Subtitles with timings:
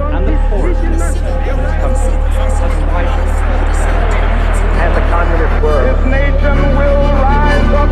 [0.00, 3.32] and the poorest 10% of this country has widened.
[4.82, 5.84] And the communist word.
[5.86, 7.90] This nation will rise up.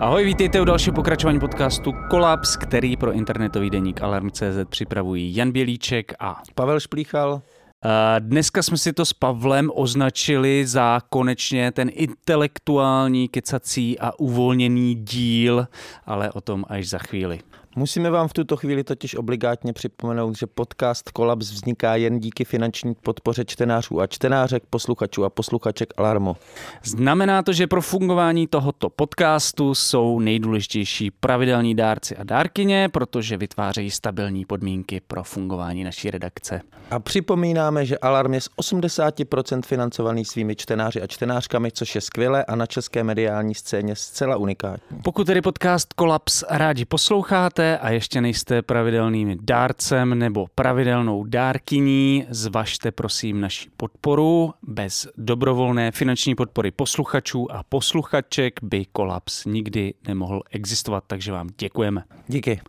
[0.00, 6.12] Ahoj, vítejte u dalšího pokračování podcastu Kolaps, který pro internetový deník Alarm.cz připravují Jan Bělíček
[6.20, 7.42] a Pavel Šplíchal.
[7.84, 14.94] Eh, Dneska jsme si to s Pavlem označili za konečně ten intelektuální, kecací a uvolněný
[14.94, 15.66] díl,
[16.06, 17.40] ale o tom až za chvíli.
[17.80, 22.94] Musíme vám v tuto chvíli totiž obligátně připomenout, že podcast Kolaps vzniká jen díky finanční
[22.94, 26.36] podpoře čtenářů a čtenářek, posluchačů a posluchaček Alarmu.
[26.84, 33.90] Znamená to, že pro fungování tohoto podcastu jsou nejdůležitější pravidelní dárci a dárkyně, protože vytvářejí
[33.90, 36.60] stabilní podmínky pro fungování naší redakce.
[36.90, 42.44] A připomínáme, že Alarm je z 80% financovaný svými čtenáři a čtenářkami, což je skvělé
[42.44, 44.98] a na české mediální scéně zcela unikátní.
[45.02, 52.90] Pokud tedy podcast Kolaps rádi posloucháte a ještě nejste pravidelným dárcem nebo pravidelnou dárkyní, zvažte
[52.90, 54.54] prosím naši podporu.
[54.62, 62.02] Bez dobrovolné finanční podpory posluchačů a posluchaček by Kolaps nikdy nemohl existovat, takže vám děkujeme.
[62.28, 62.60] Díky.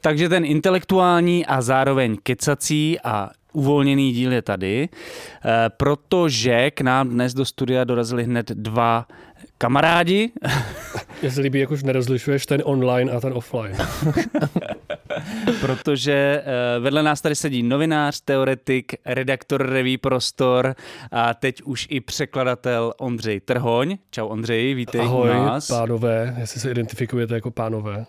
[0.00, 7.08] Takže ten intelektuální a zároveň kecací a uvolněný díl je tady, eh, protože k nám
[7.08, 9.06] dnes do studia dorazili hned dva
[9.58, 10.30] kamarádi.
[11.22, 13.76] Mně se líbí, jak už nerozlišuješ ten online a ten offline.
[15.60, 20.74] protože eh, vedle nás tady sedí novinář, teoretik, redaktor reví Prostor
[21.12, 23.98] a teď už i překladatel Ondřej Trhoň.
[24.10, 25.68] Čau Ondřej, vítej Ahoj, u nás.
[25.68, 28.06] pánové, jestli se identifikujete jako pánové.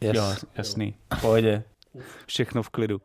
[0.00, 0.16] Yes.
[0.16, 1.62] Jo, jasný, pohodě.
[2.26, 3.00] Všechno v klidu.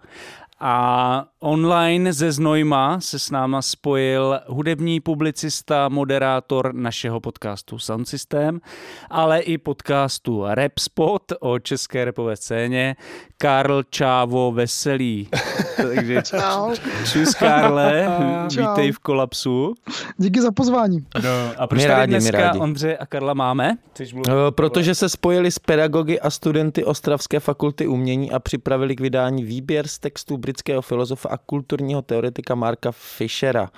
[0.60, 8.62] A online ze Znojma se s náma spojil hudební publicista, moderátor našeho podcastu Sound System,
[9.10, 12.96] ale i podcastu Rap Spot o české repové scéně,
[13.38, 15.30] Karl Čávo Veselý.
[15.76, 16.76] Takže Čau.
[17.12, 18.08] čus Karle,
[18.50, 18.62] Čau.
[18.62, 19.74] vítej v kolapsu.
[20.18, 21.06] Díky za pozvání.
[21.24, 22.60] No, a proč My tady rádi, dneska rádi.
[22.60, 23.78] Ondře a Karla máme?
[24.02, 29.44] Eh, Protože se spojili s pedagogy a studenty Ostravské fakulty umění a připravili k vydání
[29.44, 33.70] výběr z textů britského filozofa a kulturního teoretika Marka Fischera.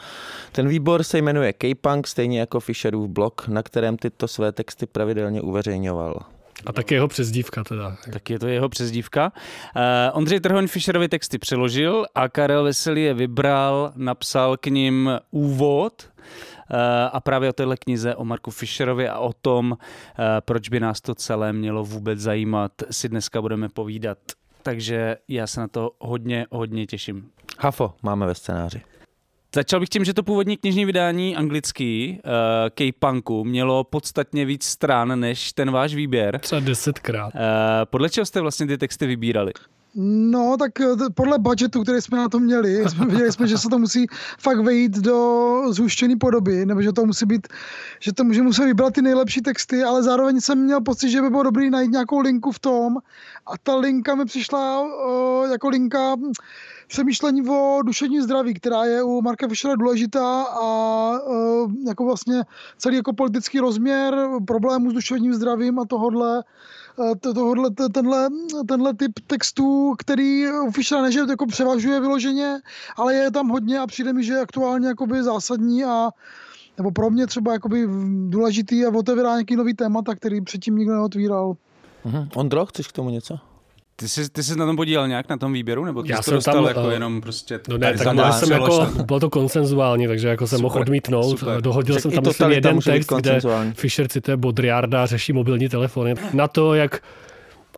[0.51, 5.41] Ten výbor se jmenuje K-Punk, stejně jako Fischerův blog, na kterém tyto své texty pravidelně
[5.41, 6.19] uveřejňoval.
[6.65, 7.97] A taky jeho přezdívka teda.
[8.13, 9.31] Tak je to jeho přezdívka.
[9.75, 9.81] Uh,
[10.17, 16.77] Ondřej Trhoň Fischerovi texty přeložil a Karel Veselý je vybral, napsal k ním úvod uh,
[17.11, 19.77] a právě o téhle knize o Marku Fischerovi a o tom, uh,
[20.39, 24.17] proč by nás to celé mělo vůbec zajímat, si dneska budeme povídat.
[24.63, 27.29] Takže já se na to hodně, hodně těším.
[27.59, 28.81] Hafo máme ve scénáři.
[29.55, 32.31] Začal bych tím, že to původní knižní vydání anglický uh,
[32.69, 36.39] K-Punku mělo podstatně víc stran než ten váš výběr.
[36.39, 37.33] Třeba desetkrát.
[37.35, 37.41] Uh,
[37.85, 39.51] podle čeho jste vlastně ty texty vybírali?
[39.95, 43.69] No, tak eh, podle budgetu, který jsme na to měli, jsme viděli jsme, že se
[43.69, 44.07] to musí
[44.39, 47.47] fakt vejít do zhuštěné podoby, nebo že to musí být,
[47.99, 51.29] že to může muset vybrat ty nejlepší texty, ale zároveň jsem měl pocit, že by
[51.29, 52.97] bylo dobré najít nějakou linku v tom.
[53.47, 56.15] A ta linka mi přišla uh, jako linka
[56.91, 60.65] přemýšlení o duševním zdraví, která je u Marka Fischera důležitá a
[61.21, 62.43] uh, jako vlastně
[62.77, 66.43] celý jako politický rozměr problémů s duševním zdravím a tohodle
[67.19, 68.29] to- tohodle, te- tenhle,
[68.67, 72.59] tenhle typ textů, který u Fischera ne, že jako převažuje vyloženě,
[72.97, 76.09] ale je tam hodně a přijde mi, že je aktuálně jakoby zásadní a
[76.77, 77.87] nebo pro mě třeba jakoby
[78.29, 81.53] důležitý a otevírá nějaký nový témata, který předtím nikdo neotvíral.
[82.05, 82.29] Mhm.
[82.35, 83.50] Ondro, chceš k tomu něco?
[84.01, 85.85] Ty jsi, ty jsi na tom podílel nějak na tom výběru?
[85.85, 87.59] Nebo ty Já jsi to jsem dostal tam, jako eh, jenom prostě...
[87.69, 91.39] No ne, tak nás jsem jako, bylo to konsenzuální, takže jako jsem mohl Super, odmítnout.
[91.39, 91.61] super.
[91.61, 93.39] Dohodil Tak jsem tam myslím jeden text, kde.
[93.73, 96.15] Fischer cituje Baudrillarda a řeší mobilní telefony.
[96.33, 97.01] Na to, jak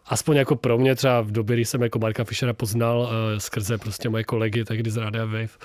[0.06, 3.08] aspoň jako pro mě třeba v době, kdy jsem jako Marka Fischera poznal uh,
[3.38, 5.58] skrze prostě moje kolegy tehdy z Radia Wave,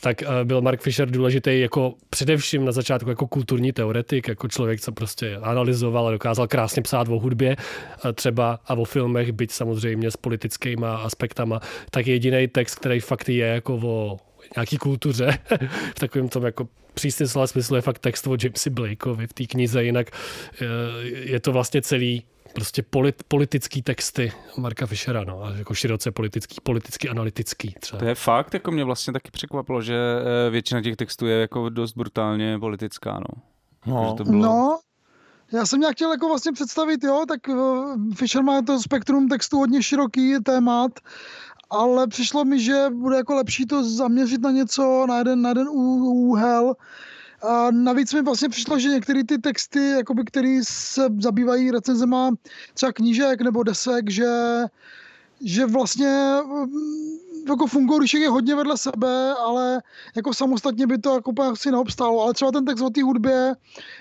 [0.00, 4.80] tak uh, byl Mark Fischer důležitý jako především na začátku jako kulturní teoretik, jako člověk,
[4.80, 9.50] co prostě analyzoval a dokázal krásně psát o hudbě uh, třeba a o filmech, byť
[9.50, 11.60] samozřejmě s politickýma aspektama,
[11.90, 14.18] tak jediný text, který fakt je jako o
[14.56, 15.38] nějaký kultuře,
[15.96, 19.46] v takovém tom jako přísném slova smyslu je fakt text o Jamesi Blakeovi v té
[19.46, 20.10] knize, jinak
[21.24, 26.56] je to vlastně celý prostě polit, politický texty Marka Fischera, no, a jako široce politický,
[26.62, 27.98] politicky analytický třeba.
[27.98, 31.68] To je fakt, jako mě vlastně taky překvapilo, že eh, většina těch textů je jako
[31.68, 33.42] dost brutálně politická, no.
[33.86, 34.08] No.
[34.08, 34.42] Že to bylo...
[34.42, 34.78] No,
[35.52, 39.58] já jsem nějak chtěl jako vlastně představit, jo, tak uh, Fisher má to spektrum textu
[39.58, 40.92] hodně široký témat,
[41.70, 45.68] ale přišlo mi, že bude jako lepší to zaměřit na něco, na jeden, na jeden
[45.68, 46.74] úhel.
[47.44, 52.30] A navíc mi vlastně přišlo, že některé ty texty, jakoby, které se zabývají recenzema
[52.74, 54.26] třeba knížek nebo desek, že,
[55.44, 56.66] že vlastně mm,
[57.48, 59.82] jako fungují, když je hodně vedle sebe, ale
[60.16, 62.22] jako samostatně by to jako asi neobstálo.
[62.22, 63.54] Ale třeba ten text o té hudbě,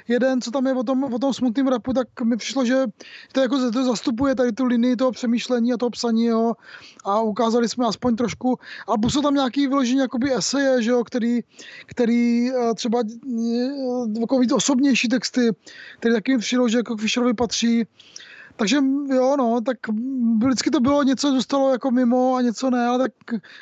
[0.07, 2.83] jeden, co tam je o tom, o tom smutném rapu, tak mi přišlo, že
[3.31, 6.53] to, jako, to zastupuje tady tu linii toho přemýšlení a toho psaní jo,
[7.05, 11.39] a ukázali jsme aspoň trošku, a jsou tam nějaký vyložení jakoby eseje, že jo, který,
[11.85, 15.49] který eh, třeba eh, jako víc osobnější texty,
[15.99, 17.83] které taky mi přišlo, že jako Fisherovi patří,
[18.55, 18.75] takže
[19.15, 19.77] jo, no, tak
[20.45, 23.11] vždycky to bylo něco, zůstalo jako mimo a něco ne, ale tak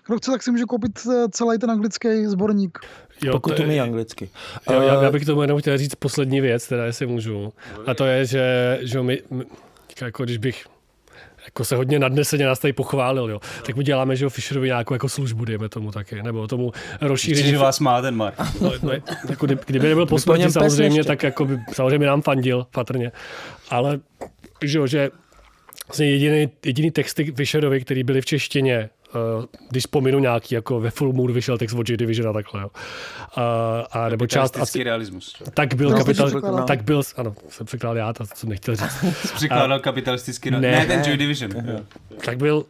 [0.08, 2.80] kdo chce, tak si může koupit eh, celý ten anglický sborník.
[3.24, 4.30] Jo, Pokud to umí je- anglicky.
[4.72, 7.54] Jo, já, Eh, já bych tomu jenom chtěl říct poslední věc, teda jestli můžu.
[7.88, 9.46] A to je, že, že my, my
[10.02, 10.66] jako když bych
[11.46, 13.40] jako se hodně nadneseně nás tady pochválil, jo.
[13.66, 16.72] Tak my děláme, že jo, Fisherovi nějakou jako službu, dejme tomu taky, nebo tomu
[17.02, 17.50] rozšíření.
[17.50, 18.36] že vás má ten Mark.
[18.62, 18.92] No, no,
[19.30, 23.12] jako kdyby, kdyby nebyl po smrti samozřejmě, tak jako by, samozřejmě nám fandil patrně.
[23.70, 24.00] Ale
[24.64, 25.10] že, jo, že
[25.88, 28.90] vlastně jediný, jediný texty Fisherovi, který byly v češtině,
[29.38, 32.62] Uh, když pominu nějaký, jako ve Full Moon vyšel text od Joy Division a takhle,
[32.62, 32.68] jo.
[33.38, 33.44] Uh,
[33.92, 35.42] a nebo část, Kapitalistický realismus.
[35.54, 36.66] tak byl, No, kapital, překládal.
[36.68, 39.06] tak byl, ano, jsem překládal já, to jsem nechtěl říct.
[39.36, 40.60] Překládal kapitalistický Ne.
[40.60, 41.52] ne, ne, ten Joy Division.
[42.26, 42.66] tak byl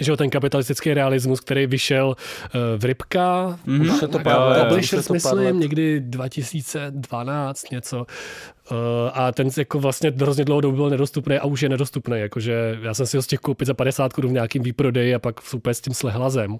[0.00, 3.80] že ten kapitalistický realismus, který vyšel uh, v Rybka, Mhm.
[3.80, 5.42] Už se to pár let, Publishers, to pár let.
[5.44, 7.98] myslím, někdy 2012 něco.
[8.70, 8.76] Uh,
[9.12, 12.20] a ten jako vlastně hrozně dlouho dobu byl nedostupný a už je nedostupný.
[12.20, 15.42] Jakože já jsem si ho stihl koupit za 50 korun v nějakým výprodeji a pak
[15.42, 16.58] super s tím slehlazem.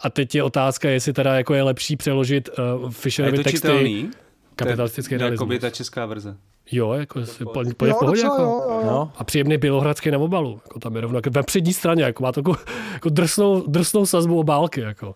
[0.00, 2.48] A teď je otázka, jestli teda jako je lepší přeložit
[2.82, 3.58] uh, Fisherovy to texty.
[3.58, 4.10] čitelný?
[4.56, 5.40] Kapitalistický je realismus.
[5.40, 6.36] Jakoby ta česká verze.
[6.72, 8.22] Jo, jako si po, po, Jo, pohodě.
[8.22, 8.42] docela, Jako.
[8.42, 8.86] jo, jo.
[8.86, 10.60] No, A příjemný bělohradský na obalu.
[10.64, 12.56] Jako tam je rovno jako ve přední straně, jako má takovou
[12.92, 14.80] jako drsnou, drsnou sazbu obálky.
[14.80, 15.14] Jako.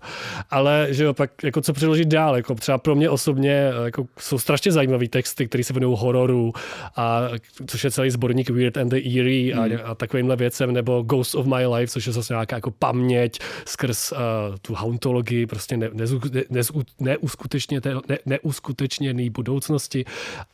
[0.50, 4.38] Ale že jo, pak jako co přeložit dál, jako třeba pro mě osobně jako jsou
[4.38, 6.52] strašně zajímavý texty, které se věnují hororu,
[6.96, 7.20] a,
[7.66, 11.46] což je celý sborník Weird and the Eerie a, a takovýmhle věcem, nebo Ghost of
[11.46, 14.18] My Life, což je zase nějaká jako paměť skrz uh,
[14.62, 20.04] tu hauntologii, prostě ne, nezu, ne, nezu, neuskutečněte- ne, neuskutečněný budoucnosti,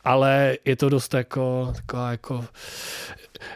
[0.03, 2.45] ale je to dost jako, taková jako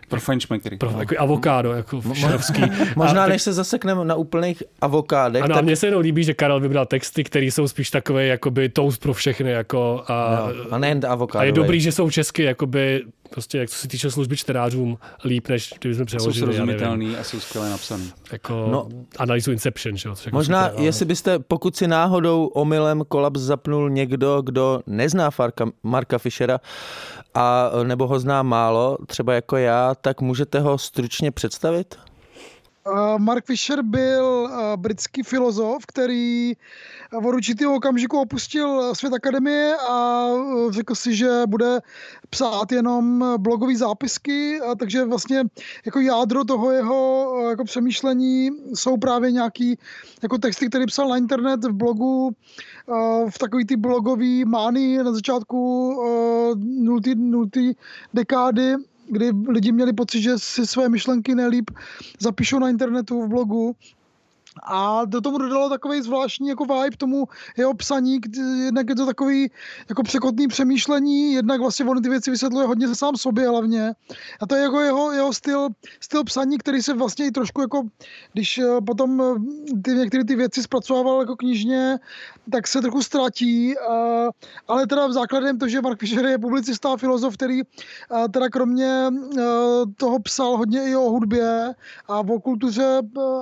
[0.09, 0.77] Pro fajnšmekry.
[0.77, 2.61] pro, jako avokádo, jako šerovský.
[2.95, 6.23] možná a, než se zasekneme na úplných avokádech, ano, a tak mně se jenom líbí,
[6.23, 9.51] že Karel vybral texty, které jsou spíš takové jakoby toast pro všechny.
[9.51, 11.41] Jako, a, jo, a nejen avokádo.
[11.41, 15.47] a je dobrý, že jsou česky, jakoby, prostě, jak co se týče služby čtenářům, líp,
[15.47, 18.11] než kdybychom Jsou přeložili, nevím, srozumitelný a jsou skvěle napsaný.
[18.31, 18.87] jako No.
[19.17, 19.97] analýzu Inception.
[19.97, 20.09] Že?
[20.09, 24.81] jo, jako Možná, super, ale- jestli byste, pokud si náhodou omylem kolaps zapnul někdo, kdo
[24.87, 26.59] nezná Farka, Marka Fischera,
[27.33, 31.95] a, nebo ho zná málo, třeba jako já, tak můžete ho stručně představit?
[32.91, 36.53] Uh, Mark Fisher byl uh, britský filozof, který
[37.11, 41.79] v určitého okamžiku opustil svět akademie a uh, řekl si, že bude
[42.29, 45.43] psát jenom blogové zápisky, a takže vlastně
[45.85, 49.77] jako jádro toho jeho jako přemýšlení jsou právě nějaký
[50.23, 52.35] jako texty, které psal na internet v blogu
[53.29, 55.95] v takový ty blogový mány na začátku
[56.63, 57.73] nultý, nultý
[58.13, 58.75] dekády,
[59.09, 61.71] kdy lidi měli pocit, že si své myšlenky nejlíp
[62.19, 63.75] zapíšou na internetu v blogu.
[64.63, 68.19] A do tomu dodalo takový zvláštní jako vibe tomu jeho psaní,
[68.63, 69.51] jednak je to takový
[69.89, 73.93] jako překotný přemýšlení, jednak vlastně on ty věci vysvětluje hodně sám sobě hlavně.
[74.41, 75.67] A to je jako jeho, jeho styl,
[75.99, 77.83] styl psaní, který se vlastně i trošku jako,
[78.33, 81.99] když eh, potom eh, ty, některé ty věci zpracovával jako knižně,
[82.51, 83.73] tak se trochu ztratí.
[83.77, 84.29] eh,
[84.67, 87.61] Ale teda v základem to, že Mark Fisher je publicista a filozof, který
[88.33, 89.07] teda kromě
[89.97, 91.73] toho psal hodně i o hudbě
[92.07, 93.01] a o kultuře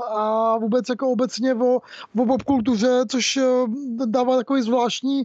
[0.10, 1.80] a vůbec jako obecně o,
[2.18, 3.44] o popkultuře, což eh,
[4.06, 5.24] dává takový zvláštní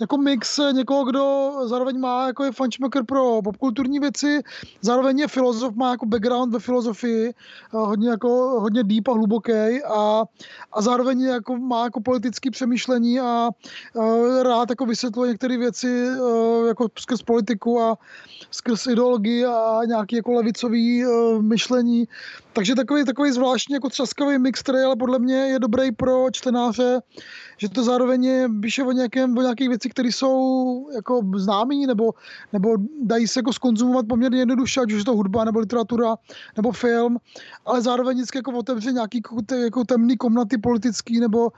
[0.00, 4.40] jako mix někoho, kdo zároveň má jako je fančmaker pro popkulturní věci,
[4.80, 7.32] zároveň je filozof, má jako background ve filozofii, eh,
[7.70, 8.28] hodně jako
[8.60, 10.24] hodně deep a hluboký a,
[10.72, 13.48] a zároveň jako má jako politické přemýšlení a
[13.96, 17.98] eh, rád jako vysvětluje některé věci eh, jako skrz politiku a
[18.50, 21.08] skrz ideologii a nějaký jako levicový eh,
[21.42, 22.08] myšlení.
[22.52, 27.00] Takže takový, takový zvláštní jako třaskavý mix, který ale podle mě je dobrý pro čtenáře
[27.56, 32.12] že to zároveň je, píše o, nějakém, o nějakých věcích, které jsou jako známý, nebo,
[32.52, 36.16] nebo dají se jako skonzumovat poměrně jednoduše, ať už je to hudba, nebo literatura,
[36.56, 37.18] nebo film,
[37.66, 39.22] ale zároveň vždycky jako otevře nějaký
[39.64, 41.52] jako temný komnaty politický, nebo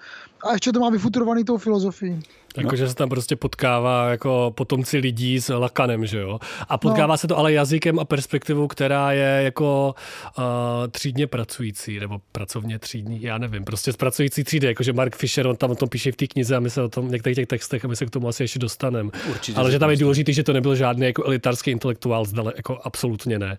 [0.49, 2.21] a ještě to má vyfuturovaný tou filozofií.
[2.57, 2.89] Jakože no.
[2.89, 6.39] se tam prostě potkává jako potomci lidí s lakanem, že jo?
[6.69, 7.19] A potkává no.
[7.19, 9.95] se to ale jazykem a perspektivou, která je jako
[10.39, 10.45] uh,
[10.91, 15.57] třídně pracující, nebo pracovně třídní, já nevím, prostě z pracující třídy, jakože Mark Fisher, on
[15.57, 17.85] tam o tom píše v té knize a my se o tom některých těch textech
[17.85, 19.11] a my se k tomu asi ještě dostaneme.
[19.57, 23.39] Ale že tam je důležité, že to nebyl žádný jako elitarský intelektuál, zdale, jako absolutně
[23.39, 23.59] ne.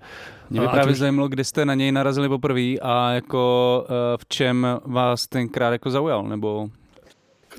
[0.49, 0.99] Mě by právě už...
[0.99, 5.91] zajímalo, kdy jste na něj narazili poprvé a jako uh, v čem vás tenkrát jako
[5.91, 6.69] zaujal, nebo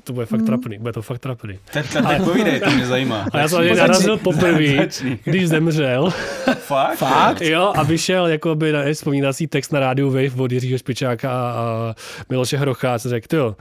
[0.03, 0.47] to bude fakt hmm.
[0.47, 1.59] trapný, bude to fakt trapný.
[1.73, 3.25] Tak, tak, tak povídej, to mě zajímá.
[3.33, 4.87] A já jsem na narazil poprvé,
[5.23, 6.09] když zemřel.
[6.55, 6.97] Fakt?
[6.97, 7.41] Fakt?
[7.41, 11.95] Jo, a vyšel jakoby na vzpomínací text na rádiu Wave od Jiřího Špičáka a
[12.29, 13.55] Miloše Hrocha a řekl, jo,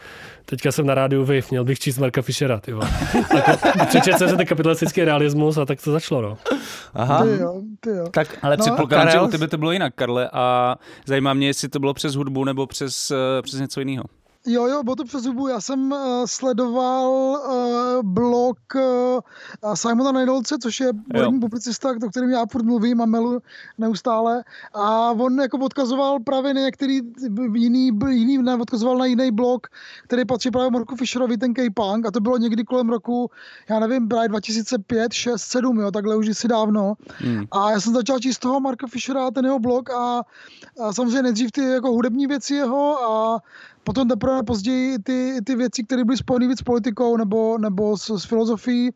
[0.44, 2.74] teďka jsem na rádiu Wave, měl bych číst Marka Fischera, ty
[3.88, 6.38] Přečet jsem se ten kapitalistický realismus a tak to začalo, no.
[6.94, 7.24] Aha.
[7.24, 8.06] Ty jo, ty jo.
[8.10, 11.68] Tak, ale no, předpokládám, že u tebe to bylo jinak, Karle, a zajímá mě, jestli
[11.68, 14.04] to bylo přes hudbu nebo přes, eh, přes něco jiného.
[14.46, 15.48] Jo, jo, bylo to přes zubu.
[15.48, 22.30] Já jsem uh, sledoval uh, blog uh, Simona Nejdolce, což je hudební publicista, o kterém
[22.30, 23.42] já furt mluvím a melu
[23.78, 24.44] neustále.
[24.74, 27.00] A on jako odkazoval právě na některý
[27.54, 29.66] jiný, jiný ne, odkazoval na jiný blog,
[30.04, 32.06] který patří právě Marku Fisherovi, ten K-Punk.
[32.06, 33.30] A to bylo někdy kolem roku,
[33.68, 36.94] já nevím, právě 2005, 6, 7, jo, takhle už si dávno.
[37.18, 37.44] Hmm.
[37.50, 40.22] A já jsem začal číst toho Marka Fischera, ten jeho blog a,
[40.80, 43.40] a samozřejmě nejdřív ty jako hudební věci jeho a
[43.84, 48.10] Potom teprve později ty, ty věci, které byly spojené víc s politikou nebo, nebo s,
[48.10, 48.90] s filozofií.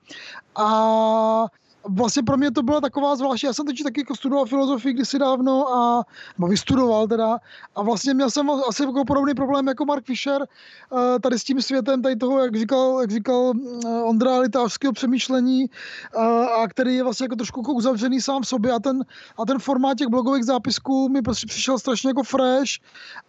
[0.57, 1.47] A
[1.89, 3.47] vlastně pro mě to byla taková zvláštní.
[3.47, 6.03] Já jsem teď taky jako studoval filozofii kdysi dávno a
[6.39, 7.39] nebo vystudoval teda
[7.77, 11.63] a vlastně měl jsem asi jako podobný problém jako Mark Fisher eh, tady s tím
[11.63, 16.21] světem, tady toho, jak říkal, jak říkal eh, Ondra litářského přemýšlení eh,
[16.63, 19.05] a který je vlastně jako trošku jako uzavřený sám v sobě a ten,
[19.39, 22.73] a ten formát těch blogových zápisků mi prostě přišel strašně jako fresh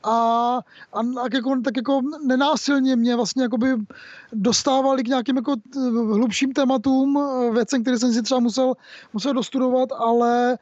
[0.04, 0.12] a,
[0.94, 3.68] a, a jako, tak jako nenásilně mě vlastně jakoby
[4.34, 5.56] dostávali k nějakým jako
[5.92, 7.20] hlubším tématům,
[7.54, 8.74] věcem, které jsem si třeba musel,
[9.14, 10.58] musel dostudovat, ale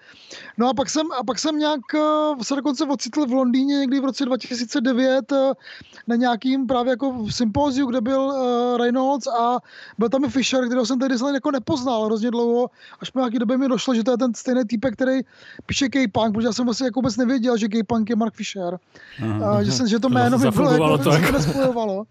[0.58, 4.00] no a pak jsem, a pak jsem nějak eh, se dokonce ocitl v Londýně někdy
[4.00, 5.52] v roce 2009 eh,
[6.08, 9.58] na nějakým právě jako sympóziu, kde byl uh, Reynolds a
[9.98, 13.58] byl tam i Fisher, kterého jsem tehdy jako nepoznal hrozně dlouho, až po nějaký době
[13.58, 15.22] mi došlo, že to je ten stejný týpek, který
[15.66, 18.78] píše K-Punk, protože já jsem vlastně jako vůbec nevěděl, že K-Punk je Mark Fisher.
[19.24, 21.32] Uh, že, jsem, že to jméno mi bylo jako, to jako.
[21.32, 22.04] nespojovalo.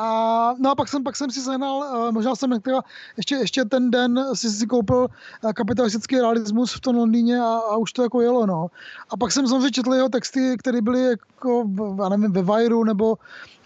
[0.00, 2.80] A, no a pak jsem, pak jsem si sehnal, uh, možná jsem některá,
[3.16, 4.96] ještě, ještě ten den si si koupil
[5.44, 8.66] uh, kapitalistický realismus v tom Londýně a, a už to jako jelo, no.
[9.10, 11.64] A pak jsem samozřejmě četl jeho texty, které byly jako,
[12.02, 13.16] já nevím, ve Vajru nebo,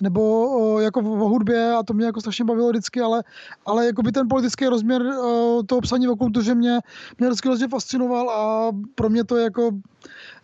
[0.01, 3.25] nebo jako v hudbě a to mě jako strašně bavilo vždycky, ale,
[3.67, 6.81] ale jako by ten politický rozměr uh, toho psaní o kultuře mě,
[7.19, 9.71] mě vždycky hrozně fascinoval a pro mě to je jako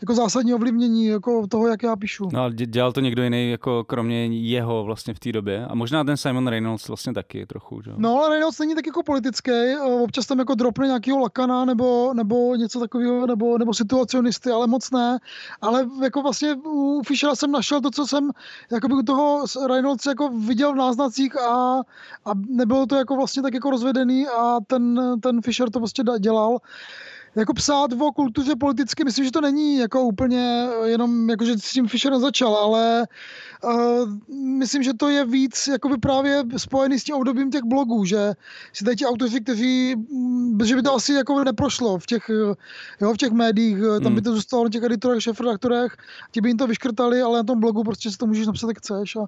[0.01, 2.29] jako zásadní ovlivnění jako toho, jak já píšu.
[2.33, 5.67] No ale dělal to někdo jiný, jako kromě jeho vlastně v té době.
[5.67, 7.93] A možná ten Simon Reynolds vlastně taky trochu, že?
[7.97, 9.51] No ale Reynolds není tak jako politický,
[10.03, 14.91] občas tam jako dropne nějakého lakana nebo, nebo něco takového, nebo, nebo situacionisty, ale moc
[14.91, 15.19] ne.
[15.61, 18.31] Ale jako vlastně u Fischera jsem našel to, co jsem
[18.73, 21.81] jakoby u toho Reynolds jako viděl v náznacích a,
[22.25, 26.59] a nebylo to jako vlastně tak jako rozvedený a ten, ten Fischer to prostě dělal
[27.37, 31.73] jako psát o kultuře politicky, myslím, že to není jako úplně jenom, jako že s
[31.73, 33.07] tím Fischer začal, ale
[33.65, 38.33] uh, myslím, že to je víc jakoby právě spojený s tím obdobím těch blogů, že
[38.73, 42.31] si tady ti autoři, kteří, mm, že by to asi jako neprošlo v těch,
[43.01, 44.23] jo, v těch médiích, tam by hmm.
[44.23, 45.97] to zůstalo na těch editorech, šefredaktorech,
[46.31, 48.79] ti by jim to vyškrtali, ale na tom blogu prostě si to můžeš napsat, jak
[48.79, 49.27] chceš a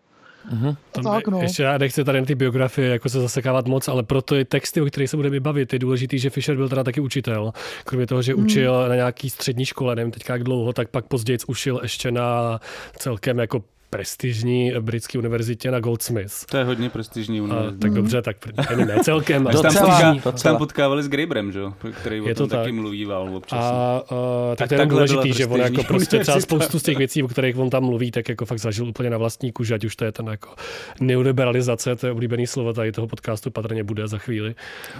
[0.50, 0.76] Uh-huh.
[1.02, 1.42] tak, no.
[1.42, 4.80] Ještě já nechci tady na ty biografie jako se zasekávat moc, ale proto i texty,
[4.80, 7.52] o kterých se budeme bavit, je důležitý, že Fisher byl teda taky učitel.
[7.84, 8.44] Kromě toho, že mm.
[8.44, 12.60] učil na nějaký střední škole, nevím teďka jak dlouho, tak pak později učil ještě na
[12.96, 16.46] celkem jako prestižní britské univerzitě na Goldsmiths.
[16.46, 17.76] To je hodně prestižní univerzita.
[17.76, 18.36] A, tak dobře, tak
[18.68, 19.46] ani ne celkem.
[19.46, 21.60] Ale tam, potkávali, tam potkávali s Graeberem, že?
[22.00, 23.58] který o je tom to taky mluvíval občas.
[23.58, 26.98] A, a tak, tak to je důležitý, že on jako prostě třeba spoustu z těch
[26.98, 29.84] věcí, o kterých on tam mluví, tak jako fakt zažil úplně na vlastní kůži, ať
[29.84, 30.54] už to je ten jako
[31.00, 34.54] neoliberalizace, to je oblíbený slovo tady toho podcastu patrně bude za chvíli.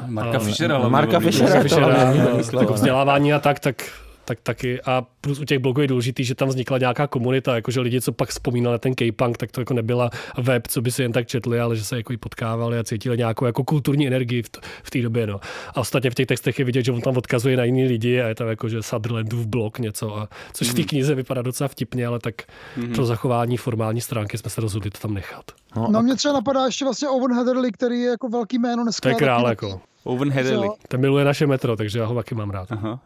[0.07, 0.89] Marka Fischera.
[0.89, 2.15] Marka Fischera.
[2.61, 3.93] Jako vzdělávání a tak, tak
[4.25, 4.83] tak taky.
[4.83, 8.13] A plus u těch blogů je důležitý, že tam vznikla nějaká komunita, jakože lidi, co
[8.13, 11.61] pak vzpomínali ten K-punk, tak to jako nebyla web, co by si jen tak četli,
[11.61, 14.91] ale že se jako i potkávali a cítili nějakou jako kulturní energii v, t- v
[14.91, 15.27] té době.
[15.27, 15.41] No.
[15.75, 18.29] A ostatně v těch textech je vidět, že on tam odkazuje na jiný lidi a
[18.29, 22.07] je tam jako, že Sutherlandův blog něco, a, což v té knize vypadá docela vtipně,
[22.07, 22.95] ale tak mm-hmm.
[22.95, 25.45] pro zachování formální stránky jsme se rozhodli to tam nechat.
[25.77, 29.09] No, no mě třeba napadá ještě vlastně Owen Heatherly, který je jako velký jméno dneska.
[29.09, 29.81] To je král, taky- jako.
[30.05, 30.69] Owen Heatherly.
[30.89, 32.73] Ten miluje naše metro, takže já ho taky mám rád.
[32.73, 33.01] Aha.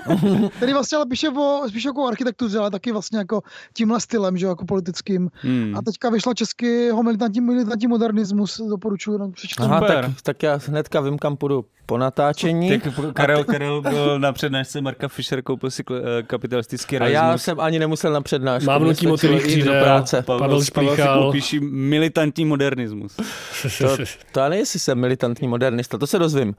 [0.56, 3.42] Který vlastně ale píše o, spíš jako o architektuře, ale taky vlastně jako
[3.74, 5.30] tímhle stylem, že jo, jako politickým.
[5.34, 5.76] Hmm.
[5.76, 9.18] A teďka vyšla česky jeho militantní, militantní modernismus, doporučuji.
[9.58, 12.78] Aha, tak, tak já hnedka vím, kam půjdu po natáčení.
[12.80, 17.30] Tak Karel, Karel byl na přednášce Marka Fischer, koupil si eh, kapitalistický A realismus.
[17.30, 18.66] já jsem ani nemusel na přednášku.
[18.66, 20.22] Mávnutí Mně stačilo motivy do práce.
[20.22, 21.32] Pavel Pavel Šplíchal.
[21.32, 23.16] si píší militantní modernismus.
[23.78, 23.96] To,
[24.32, 26.54] to já nevím, jestli jsem militantní modernista, to se dozvím.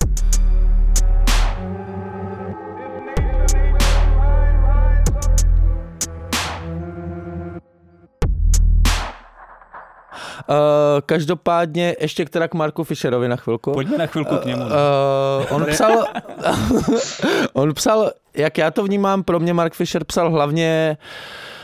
[11.05, 13.71] Každopádně ještě k teda k Marku Fischerovi na chvilku.
[13.71, 14.62] Pojďme na chvilku k němu.
[14.62, 16.05] Uh, on psal,
[17.53, 20.98] on psal, jak já to vnímám, pro mě Mark Fisher psal hlavně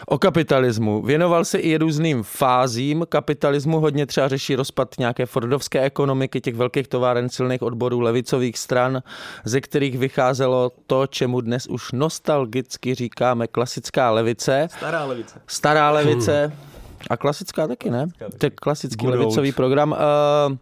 [0.10, 1.02] o kapitalismu.
[1.02, 6.88] Věnoval se i různým fázím kapitalismu, hodně třeba řeší rozpad nějaké fordovské ekonomiky, těch velkých
[6.88, 9.04] továren, silných odborů, levicových stran,
[9.46, 14.68] ze kterých vycházelo to, čemu dnes už nostalgicky říkáme klasická levice.
[14.78, 15.42] Stará levice.
[15.48, 16.52] Stará levice.
[17.10, 18.08] A klasická taky, ne?
[18.38, 19.56] To je klasický Good levicový old.
[19.56, 19.92] program.
[19.92, 20.58] Uh,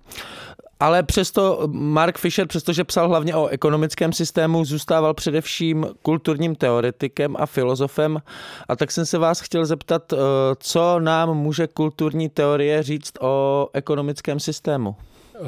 [0.80, 7.46] ale přesto Mark Fisher, přestože psal hlavně o ekonomickém systému, zůstával především kulturním teoretikem a
[7.46, 8.22] filozofem.
[8.70, 10.18] A tak jsem se vás chtěl zeptat, eh,
[10.60, 14.96] co nám může kulturní teorie říct o ekonomickém systému?
[15.40, 15.48] Uh,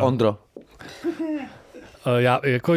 [0.00, 0.36] Ondro.
[2.06, 2.72] Eh, Já, jako,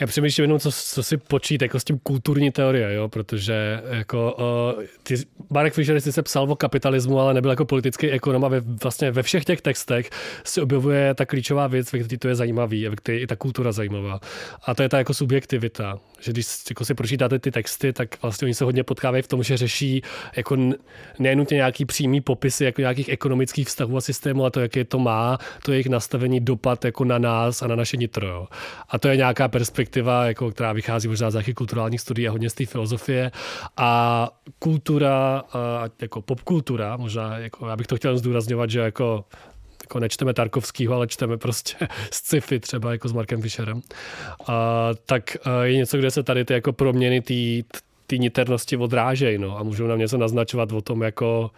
[0.00, 4.36] já přemýšlím jenom, co, co si počít jako s tím kulturní teorie, jo, protože jako,
[4.76, 5.14] uh, ty,
[5.50, 9.22] Marek Fischer se psal o kapitalismu, ale nebyl jako politický ekonom a ve, vlastně ve
[9.22, 10.10] všech těch textech
[10.44, 13.36] se objevuje ta klíčová věc, ve které to je zajímavý ve které je i ta
[13.36, 14.20] kultura zajímavá.
[14.64, 18.46] A to je ta jako subjektivita, že když jako si pročítáte ty texty, tak vlastně
[18.46, 20.02] oni se hodně potkávají v tom, že řeší
[20.36, 20.74] jako n-
[21.18, 25.38] nenutně nějaký přímý popisy jako nějakých ekonomických vztahů a systémů, ale to, jaké to má,
[25.64, 28.26] to jejich nastavení, dopad jako na nás a na naše nitro.
[28.26, 28.46] Jo.
[28.88, 32.50] A to je nějaká perspektiva, jako, která vychází možná z nějakých kulturálních studií a hodně
[32.50, 33.30] z té filozofie.
[33.76, 35.42] A kultura,
[36.02, 39.24] jako popkultura, možná, jako, já bych to chtěl zdůrazňovat, že jako
[39.82, 43.82] jako nečteme Tarkovskýho, ale čteme prostě sci-fi třeba jako s Markem Fisherem,
[44.46, 47.20] a, tak a, je něco, kde se tady ty jako proměny
[48.06, 51.50] ty niternosti odrážejí no, a můžou nám něco naznačovat o tom, jako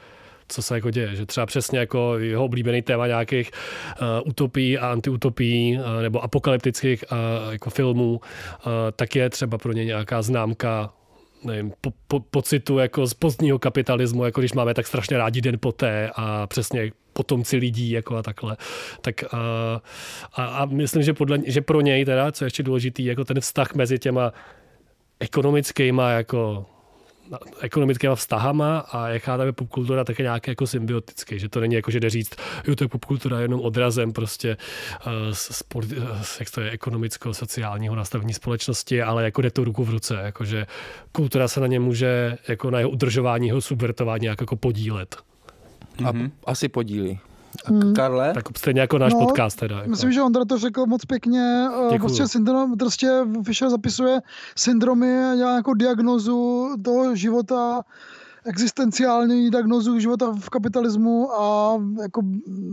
[0.48, 1.16] co se jako děje.
[1.16, 3.50] Že třeba přesně jako jeho oblíbený téma nějakých
[4.00, 9.72] uh, utopií a antiutopií uh, nebo apokalyptických uh, jako filmů, uh, tak je třeba pro
[9.72, 10.92] ně nějaká známka
[11.44, 15.58] nevím, po, po, pocitu jako z pozdního kapitalismu, jako když máme tak strašně rádi den
[15.60, 18.56] poté a přesně potomci lidí jako a takhle.
[19.00, 19.38] Tak uh,
[20.32, 23.40] a, a, myslím, že, podle, že pro něj teda, co je ještě důležitý, jako ten
[23.40, 24.32] vztah mezi těma
[25.20, 26.66] ekonomickýma jako
[27.60, 31.74] ekonomickými vztahama a jaká tam je popkultura, tak je nějaký jako symbiotický, že to není
[31.74, 32.36] jako, že jde říct,
[32.66, 34.56] jo, to je popkultura jenom odrazem prostě
[35.06, 35.98] uh, sport, uh,
[36.40, 40.66] jak to je, ekonomicko-sociálního nastavení společnosti, ale jako jde to ruku v ruce, jakože
[41.12, 45.16] kultura se na ně může jako na jeho udržování, jeho subvertování nějak jako podílet.
[46.04, 46.12] A
[46.44, 47.20] asi podílí.
[47.64, 48.34] A Karle?
[48.34, 49.76] Tak stejně jako náš No, podcast teda.
[49.76, 49.90] Jako.
[49.90, 51.68] Myslím, že Ondra to řekl moc pěkně.
[51.70, 51.98] Eh, Děkuju.
[51.98, 53.10] Prostě, syndrom, prostě
[53.42, 54.20] Fischer zapisuje
[54.56, 57.82] syndromy a dělá nějakou diagnozu toho života,
[58.44, 62.22] existenciální diagnozu života v kapitalismu a jako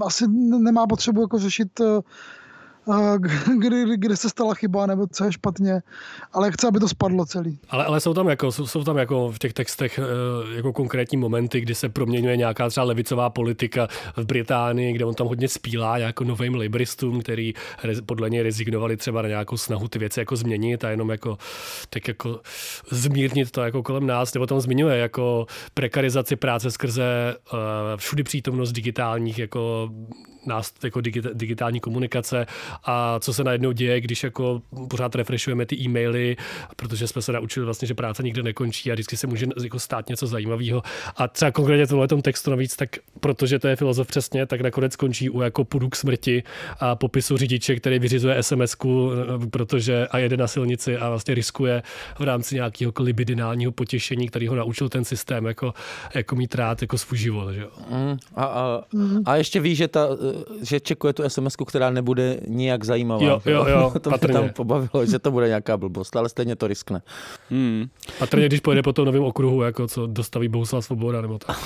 [0.05, 2.01] asi nemá potřebu jako řešit eh,
[3.59, 5.81] kdy, kdy se stala chyba nebo co je špatně,
[6.33, 7.59] ale chce, aby to spadlo celý.
[7.69, 11.17] Ale, ale jsou tam jako, jsou, jsou tam jako v těch textech eh, jako konkrétní
[11.17, 15.97] momenty, kdy se proměňuje nějaká třeba levicová politika v Británii, kde on tam hodně spílá
[15.97, 17.53] jako novým libristům, který
[18.05, 21.37] podle něj rezignovali třeba na nějakou snahu ty věci jako změnit a jenom jako
[21.89, 22.41] tak jako
[22.91, 27.59] zmírnit to jako kolem nás, nebo tam zmiňuje jako prekarizaci práce skrze uh,
[27.95, 29.89] všudy přítomnost digitálních jako
[30.45, 31.01] nás, jako
[31.33, 32.45] digitální komunikace
[32.83, 36.37] a co se najednou děje, když jako pořád refreshujeme ty e-maily,
[36.75, 40.09] protože jsme se naučili vlastně, že práce nikdy nekončí a vždycky se může jako stát
[40.09, 40.83] něco zajímavého.
[41.17, 44.61] A třeba konkrétně v tomhle tom textu navíc, tak protože to je filozof přesně, tak
[44.61, 46.43] nakonec skončí u jako půdu k smrti
[46.79, 49.11] a popisu řidiče, který vyřizuje SMS-ku,
[49.51, 51.83] protože a jede na silnici a vlastně riskuje
[52.19, 55.73] v rámci nějakého jako libidinálního potěšení, který ho naučil ten systém jako,
[56.15, 57.53] jako mít rád jako svůj život.
[57.53, 57.65] Že?
[57.89, 58.81] Mm, a, a,
[59.25, 60.07] a ještě ví, že, ta,
[60.61, 63.25] že čekuje tu sms která nebude nijak zajímavá.
[63.25, 66.67] Jo, jo, jo, to mě tam pobavilo, že to bude nějaká blbost, ale stejně to
[66.67, 67.01] riskne.
[67.49, 67.85] Hmm.
[68.19, 71.57] Patrně, když pojede po tom novém okruhu, jako co dostaví Bohuslav Svoboda, nebo tak.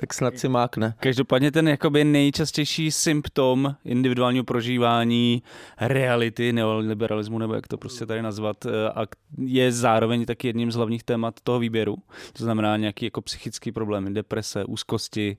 [0.00, 0.94] tak snad si mákne.
[1.00, 5.42] Každopádně ten jakoby nejčastější symptom individuálního prožívání
[5.80, 9.06] reality, neoliberalismu, nebo jak to prostě tady nazvat, eh, a
[9.38, 11.96] je zároveň taky jedním z hlavních témat toho výběru.
[12.32, 15.36] To znamená nějaký jako psychický problémy, deprese, úzkosti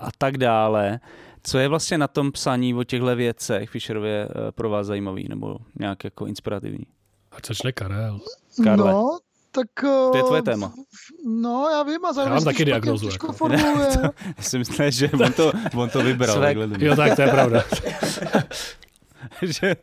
[0.00, 1.00] a tak dále.
[1.42, 5.56] Co je vlastně na tom psaní o těchto věcech Fischerově eh, pro vás zajímavý nebo
[5.78, 6.86] nějak jako inspirativní?
[7.32, 8.20] Ať začne Karel.
[8.64, 8.92] Karle.
[8.92, 9.18] No,
[9.52, 9.66] tak...
[9.82, 10.72] To je tvoje eh, téma.
[11.26, 13.32] No, já vím, a zároveň mám se to taky těžko jako.
[13.32, 13.88] formuluje.
[14.36, 16.44] Já si myslím, že on to, on to vybral.
[16.78, 17.62] Jo, tak to je pravda.
[19.42, 19.76] že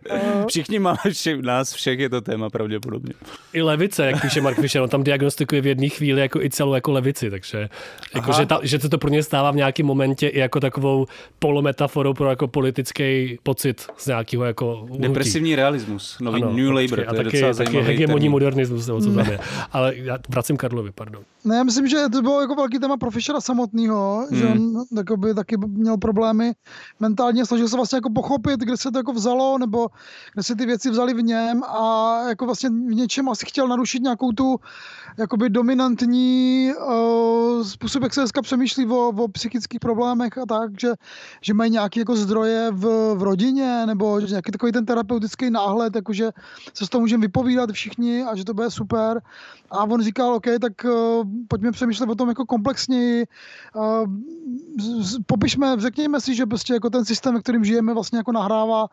[0.48, 3.14] všichni máme, vše, nás všech je to téma pravděpodobně.
[3.54, 6.74] I levice, jak píše Mark Fisher, on tam diagnostikuje v jedné chvíli jako i celou
[6.74, 7.70] jako levici, takže
[8.16, 11.06] jako, že, ta, že se to pro ně stává v nějakém momentě i jako takovou
[11.40, 15.02] polometaforou pro jako politický pocit z nějakého jako hnutí.
[15.02, 18.30] Depresivní realismus, nový Ano, New Labour, počkej, to je a taky, docela taky zajímavý hegemonní
[18.30, 19.40] modernismus, nebo co tam je.
[19.72, 21.24] Ale já vracím Karlovi, pardon.
[21.46, 24.40] Ne, já myslím, že to bylo jako velký téma pro Fischera samotného, hmm.
[24.40, 26.56] že on takoby, taky měl problémy
[27.00, 29.88] mentálně, snažil se vlastně jako pochopit, kde se to jako vzalo, nebo
[30.34, 34.04] kde se ty věci vzaly v něm a jako vlastně v něčem asi chtěl narušit
[34.04, 34.58] nějakou tu
[35.18, 40.94] jakoby dominantní uh, způsob, jak se dneska přemýšlí o, o psychických problémech a tak, že,
[41.42, 45.96] že mají nějaké jako zdroje v, v rodině, nebo že nějaký takový ten terapeutický náhled,
[45.96, 46.32] jakože
[46.74, 49.22] se z toho můžeme vypovídat všichni a že to bude super.
[49.72, 53.26] A on říkal, OK, tak uh, pojďme přemýšlet o tom jako komplexněji.
[55.26, 58.88] Popišme, řekněme si, že prostě jako ten systém, ve kterým žijeme, vlastně jako nahrává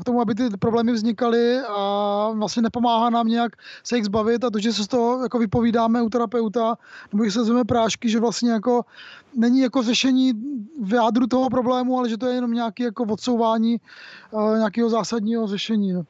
[0.00, 3.52] k tomu, aby ty problémy vznikaly a vlastně nepomáhá nám nějak
[3.84, 6.76] se jich zbavit a to, že se z toho jako vypovídáme u terapeuta,
[7.12, 8.84] nebo že se vezmeme prášky, že vlastně jako
[9.36, 10.32] není jako řešení
[10.82, 13.80] v jádru toho problému, ale že to je jenom nějaké jako odsouvání
[14.56, 15.92] nějakého zásadního řešení.
[15.92, 16.02] No.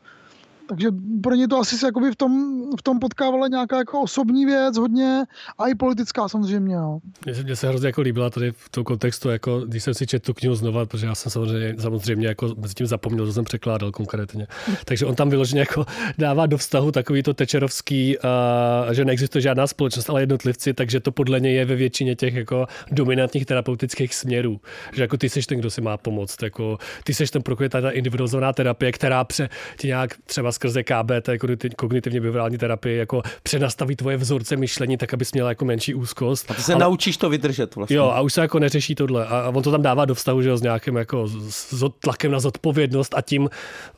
[0.70, 0.88] Takže
[1.22, 4.76] pro ně to asi se jakoby v tom, v tom potkávala nějaká jako osobní věc
[4.76, 5.24] hodně
[5.58, 6.76] a i politická samozřejmě.
[6.76, 7.00] No.
[7.24, 10.06] Mně se, mně se hrozně jako líbila tady v tom kontextu, jako když jsem si
[10.06, 13.44] četl tu knihu znova, protože já jsem samozřejmě, samozřejmě jako mezi tím zapomněl, co jsem
[13.44, 14.46] překládal konkrétně.
[14.84, 15.86] Takže on tam vyloženě jako
[16.18, 21.12] dává do vztahu takový to tečerovský, uh, že neexistuje žádná společnost, ale jednotlivci, takže to
[21.12, 24.60] podle něj je ve většině těch jako dominantních terapeutických směrů.
[24.92, 26.42] Že jako ty seš ten, kdo si má pomoct.
[26.42, 31.28] Jako, ty seš ten, pro ta individualizovaná terapie, která pře, ti nějak třeba skrze KBT,
[31.28, 36.50] kogniti- kognitivně behaviorální terapie, jako přenastaví tvoje vzorce myšlení tak, abys měla jako menší úzkost.
[36.50, 37.96] A ty se Ale- naučíš to vydržet vlastně.
[37.96, 39.26] Jo, a už se jako neřeší tohle.
[39.26, 41.90] A a on to tam dává do vztahu, že jo, s nějakým jako s, s
[42.00, 43.50] tlakem na zodpovědnost a tím,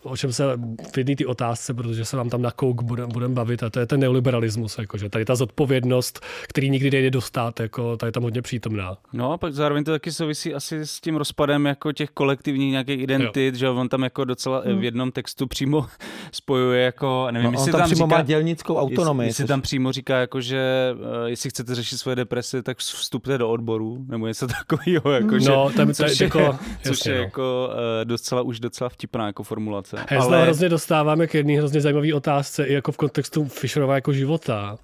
[0.02, 0.44] o čem se
[0.92, 3.80] v jedné ty otázce, protože se vám tam na kouk budeme budem bavit, a to
[3.80, 8.12] je ten neoliberalismus, jako, že tady ta zodpovědnost, který nikdy nejde dostat, jako, ta je
[8.12, 8.96] tam hodně přítomná.
[9.12, 13.00] No a pak zároveň to taky souvisí asi s tím rozpadem jako těch kolektivních nějakých
[13.00, 13.58] identit, jo.
[13.58, 15.86] že on tam jako docela v jednom textu přímo
[16.52, 19.28] spojuje jako, nevím, No, on jestli tam tam přímo říká, má dělnickou autonomii.
[19.28, 23.38] Jestli, jestli tam přímo říká, jako, že uh, jestli chcete řešit svoje deprese, tak vstupte
[23.38, 25.12] do odboru, nebo něco takového.
[25.12, 26.48] Jako, že, No, tam- to je což jako- je,
[26.82, 27.24] což jasně, je no.
[27.24, 29.96] jako uh, docela, už docela vtipná jako formulace.
[30.08, 30.42] Hezlo Ale...
[30.42, 34.76] hrozně dostáváme k jedné hrozně zajímavé otázce, i jako v kontextu Fisherova jako života.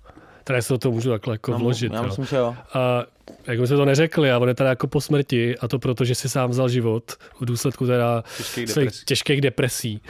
[0.45, 1.93] Tady se do toho můžu takhle jako No, vložit.
[1.93, 2.05] já jo.
[2.07, 2.57] myslím, že jo.
[2.75, 3.05] A
[3.47, 6.15] jak jsme to neřekli, a on je teda jako po smrti, a to proto, že
[6.15, 9.05] si sám vzal život v důsledku teda Těžkých svých depresí.
[9.05, 10.03] těžkých depresí.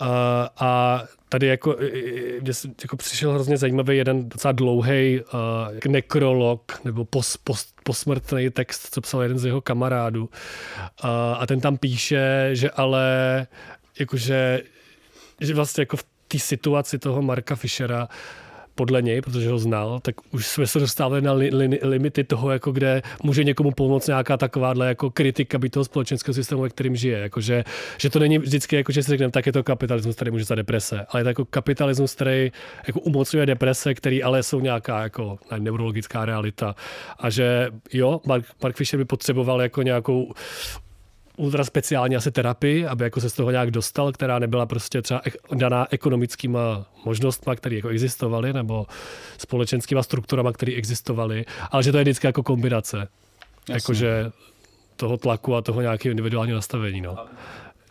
[0.00, 1.76] A, a tady jako,
[2.82, 9.00] jako přišel hrozně zajímavý jeden docela dlouhý uh, nekrolog nebo pos, pos, posmrtný text, co
[9.00, 10.24] psal jeden z jeho kamarádů.
[10.24, 13.46] Uh, a ten tam píše, že ale
[13.98, 14.62] jakože
[15.40, 18.08] že vlastně jako v té situaci toho Marka Fischera
[18.74, 22.50] podle něj, protože ho znal, tak už jsme se dostávali na li, li, limity toho,
[22.50, 26.96] jako kde může někomu pomoct nějaká takováhle jako kritika by toho společenského systému, ve kterým
[26.96, 27.18] žije.
[27.18, 27.64] Jako že,
[27.98, 30.54] že, to není vždycky, jako, že si řekneme, tak je to kapitalismus, který může za
[30.54, 32.52] deprese, ale je to jako kapitalismus, který
[32.86, 36.74] jako umocňuje deprese, který ale jsou nějaká jako neurologická realita.
[37.18, 40.32] A že jo, Mark, Mark Fisher by potřeboval jako nějakou
[41.36, 45.22] ultra speciální asi terapii, aby jako se z toho nějak dostal, která nebyla prostě třeba
[45.54, 48.86] daná ekonomickýma možnostma, které jako existovaly, nebo
[49.38, 53.08] společenskýma strukturama, které existovaly, ale že to je vždycky jako kombinace.
[53.68, 54.30] Jakože
[54.96, 57.00] toho tlaku a toho nějakého individuálního nastavení.
[57.00, 57.16] No.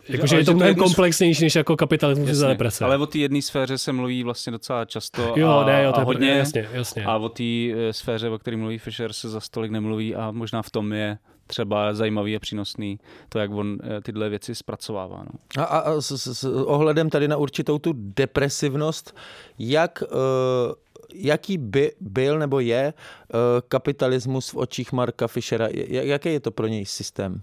[0.08, 2.84] Jakože je to mnohem komplexnější než jako kapitalismus za deprese.
[2.84, 5.98] Ale o té jedné sféře se mluví vlastně docela často Jo, a, ne, jo, to
[5.98, 6.30] a je hodně.
[6.30, 7.04] jasně, jasně.
[7.04, 10.62] A o té eh, sféře, o které mluví Fisher, se za stolik nemluví a možná
[10.62, 15.24] v tom je třeba zajímavý a přínosný to, jak on eh, tyhle věci zpracovává.
[15.24, 15.62] No.
[15.62, 19.16] A, a, a s, s, s ohledem tady na určitou tu depresivnost,
[19.58, 20.18] jak, uh,
[21.14, 25.68] jaký by byl nebo je uh, kapitalismus v očích Marka Fischera?
[25.88, 27.42] Jaký je to pro něj systém?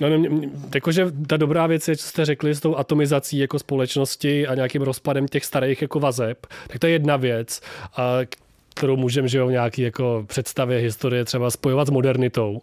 [0.00, 0.40] No, no,
[0.74, 4.82] jakože ta dobrá věc je, co jste řekli s tou atomizací jako společnosti a nějakým
[4.82, 7.60] rozpadem těch starých jako vazeb, tak to je jedna věc,
[7.96, 8.18] a
[8.74, 12.60] kterou můžeme že v nějaký jako představě historie třeba spojovat s modernitou.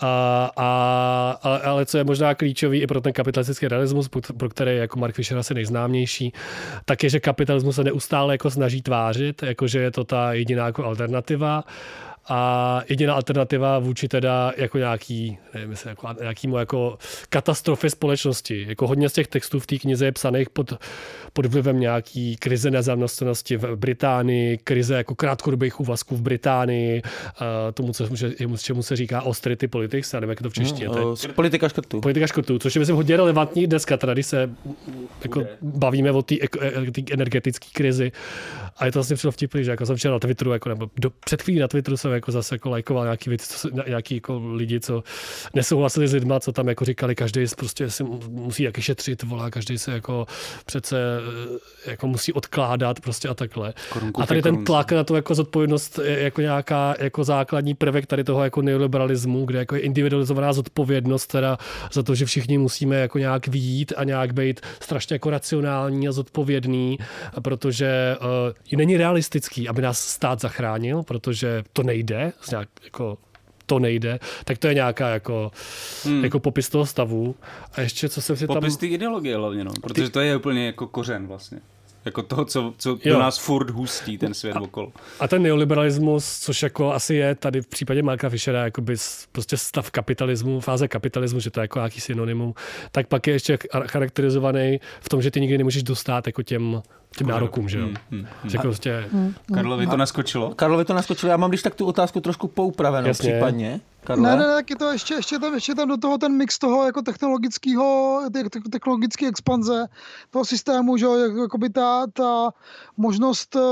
[0.00, 4.98] A, a, ale co je možná klíčový i pro ten kapitalistický realismus, pro který jako
[4.98, 6.32] Mark Fisher asi nejznámější,
[6.84, 10.84] tak je, že kapitalismus se neustále jako snaží tvářit, jakože je to ta jediná jako
[10.84, 11.64] alternativa
[12.28, 18.64] a jediná alternativa vůči teda jako nějaký, nevím, jestli jako, nějakýmu jako katastrofy společnosti.
[18.68, 20.72] Jako hodně z těch textů v té knize je psaných pod,
[21.32, 27.02] pod vlivem nějaký krize nezaměstnanosti v Británii, krize jako krátkodobých úvazků v Británii,
[27.74, 28.08] tomu, co,
[28.62, 30.88] čemu se říká austerity politics, já nevím, jak je to v češtině.
[30.88, 32.00] Hmm, to politika škrtů.
[32.00, 34.50] Politika škrtů, což je myslím hodně relevantní dneska, teda, když se
[35.24, 36.34] jako bavíme o té
[37.12, 38.12] energetické krizi.
[38.76, 41.10] A je to vlastně všechno vtipný, že jako jsem včera na Twitteru, jako, nebo do,
[41.10, 44.80] před chvílí na Twitteru jsem jako zase jako lajkoval nějaký, věci, co, nějaký jako lidi,
[44.80, 45.02] co
[45.54, 49.78] nesouhlasili s lidma, co tam jako říkali, každý prostě si musí jaký šetřit, volá, každý
[49.78, 50.26] se jako
[50.66, 50.96] přece
[51.86, 53.74] eh, jako musí odkládat prostě a takhle.
[53.92, 58.06] Korunku a tady ten tlak na to jako zodpovědnost je jako nějaká jako základní prvek
[58.06, 61.58] tady toho jako neoliberalismu, kde jako je individualizovaná zodpovědnost teda
[61.92, 66.12] za to, že všichni musíme jako nějak výjít a nějak být strašně jako racionální a
[66.12, 66.98] zodpovědný,
[67.42, 68.26] protože uh,
[68.76, 73.18] není realistický, aby nás stát zachránil, protože to nejde, nějak jako
[73.66, 75.50] to nejde, tak to je nějaká jako,
[76.04, 76.24] hmm.
[76.24, 77.34] jako popis toho stavu.
[77.72, 78.60] A ještě co jsem si popis tam...
[78.60, 81.60] Popis té ideologie hlavně, no, protože to je úplně jako kořen vlastně.
[82.04, 84.92] Jako toho, co, co do nás furt hustí ten svět a, okolo.
[85.20, 88.96] A ten neoliberalismus, což jako asi je tady v případě Marka Fischera jakoby
[89.32, 92.54] prostě stav kapitalismu, fáze kapitalismu, že to je jako nějaký synonymum,
[92.92, 96.82] tak pak je ještě charakterizovaný v tom, že ty nikdy nemůžeš dostat jako těm
[97.16, 97.84] těm nárokům, že jo.
[97.84, 98.50] Hmm, hmm, hmm.
[98.50, 99.04] Že prostě...
[99.12, 100.54] Hmm, Karlovi to naskočilo?
[100.54, 103.30] Karlovi to naskočilo, já mám když tak tu otázku trošku poupravenou Jasně.
[103.32, 103.80] případně.
[104.04, 104.30] Karle?
[104.30, 107.02] Ne, ne, ne, to ještě, ještě, tam, ještě tam do toho ten mix toho jako
[107.02, 108.20] technologického,
[108.70, 109.86] technologické expanze
[110.30, 112.50] toho systému, že jo, jako by ta, ta
[112.96, 113.62] možnost uh,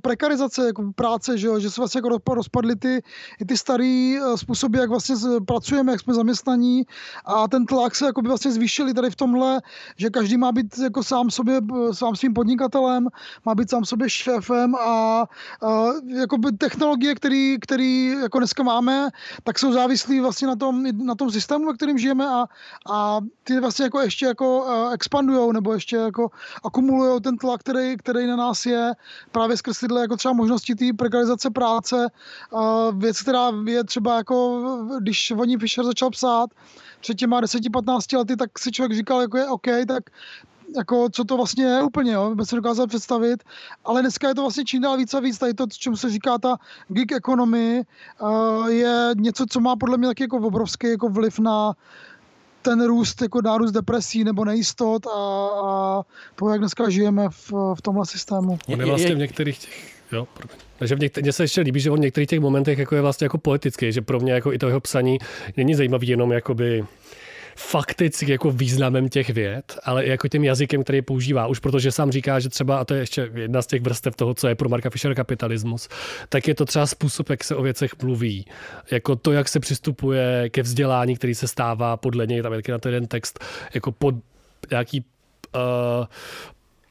[0.00, 3.02] prekarizace jako práce, že jo, že se vlastně jako rozpadly ty,
[3.46, 5.14] ty staré uh, způsoby, jak vlastně
[5.46, 6.82] pracujeme, jak jsme zaměstnaní
[7.24, 9.60] a ten tlak se jako by vlastně zvýšili tady v tomhle,
[9.96, 11.60] že každý má být jako sám sobě,
[11.92, 13.08] sám svým podnikatelem,
[13.44, 15.24] má být sám sobě šéfem a
[15.62, 19.08] uh, jako technologie, který, který jako dneska máme,
[19.44, 22.46] tak jsou závislí vlastně na tom, na tom systému, ve kterém žijeme a,
[22.90, 26.30] a ty vlastně jako ještě jako uh, expandujou nebo ještě jako
[26.64, 28.92] akumulují ten tlak, který, který na nás je
[29.32, 32.06] právě skrz tyhle jako třeba možnosti té prekarizace práce.
[32.50, 34.36] Uh, věc, která je třeba jako,
[35.00, 36.50] když Voní Fischer začal psát
[37.00, 40.02] před těma 10-15 lety, tak si člověk říkal, jako je OK, tak
[40.76, 43.44] jako, co to vlastně je úplně, jo, by se dokázal představit,
[43.84, 46.38] ale dneska je to vlastně čím dál víc a víc, tady to, čemu se říká
[46.38, 46.56] ta
[46.88, 47.82] gig economy,
[48.20, 51.72] uh, je něco, co má podle mě taky jako obrovský jako vliv na
[52.62, 55.10] ten růst, jako nárůst depresí nebo nejistot a,
[55.64, 56.02] a
[56.34, 58.58] to, jak dneska žijeme v, v tomhle systému.
[58.68, 60.28] On je vlastně v některých těch Jo,
[60.78, 63.00] Takže v některých, mně se ještě líbí, že on v některých těch momentech jako je
[63.00, 65.18] vlastně jako poetický, že pro mě jako i to jeho psaní
[65.56, 66.84] není zajímavý jenom jakoby
[67.58, 71.46] fakticky jako významem těch věd, ale i jako tím jazykem, který používá.
[71.46, 74.34] Už protože sám říká, že třeba, a to je ještě jedna z těch vrstev toho,
[74.34, 75.88] co je pro Marka Fischer kapitalismus,
[76.28, 78.46] tak je to třeba způsob, jak se o věcech mluví.
[78.90, 82.72] Jako to, jak se přistupuje ke vzdělání, který se stává podle něj, tam je taky
[82.72, 83.44] na to jeden text,
[83.74, 84.14] jako pod
[84.70, 85.04] nějaký
[85.54, 86.06] uh,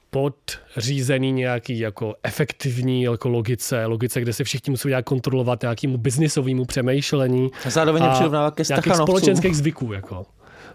[0.10, 6.66] podřízený nějaký jako efektivní jako logice, logice, kde se všichni musí nějak kontrolovat nějakému biznisovému
[6.66, 7.52] přemýšlení.
[7.66, 8.52] A zároveň a
[8.82, 9.94] ke společenských zvyků.
[9.94, 10.26] Jako.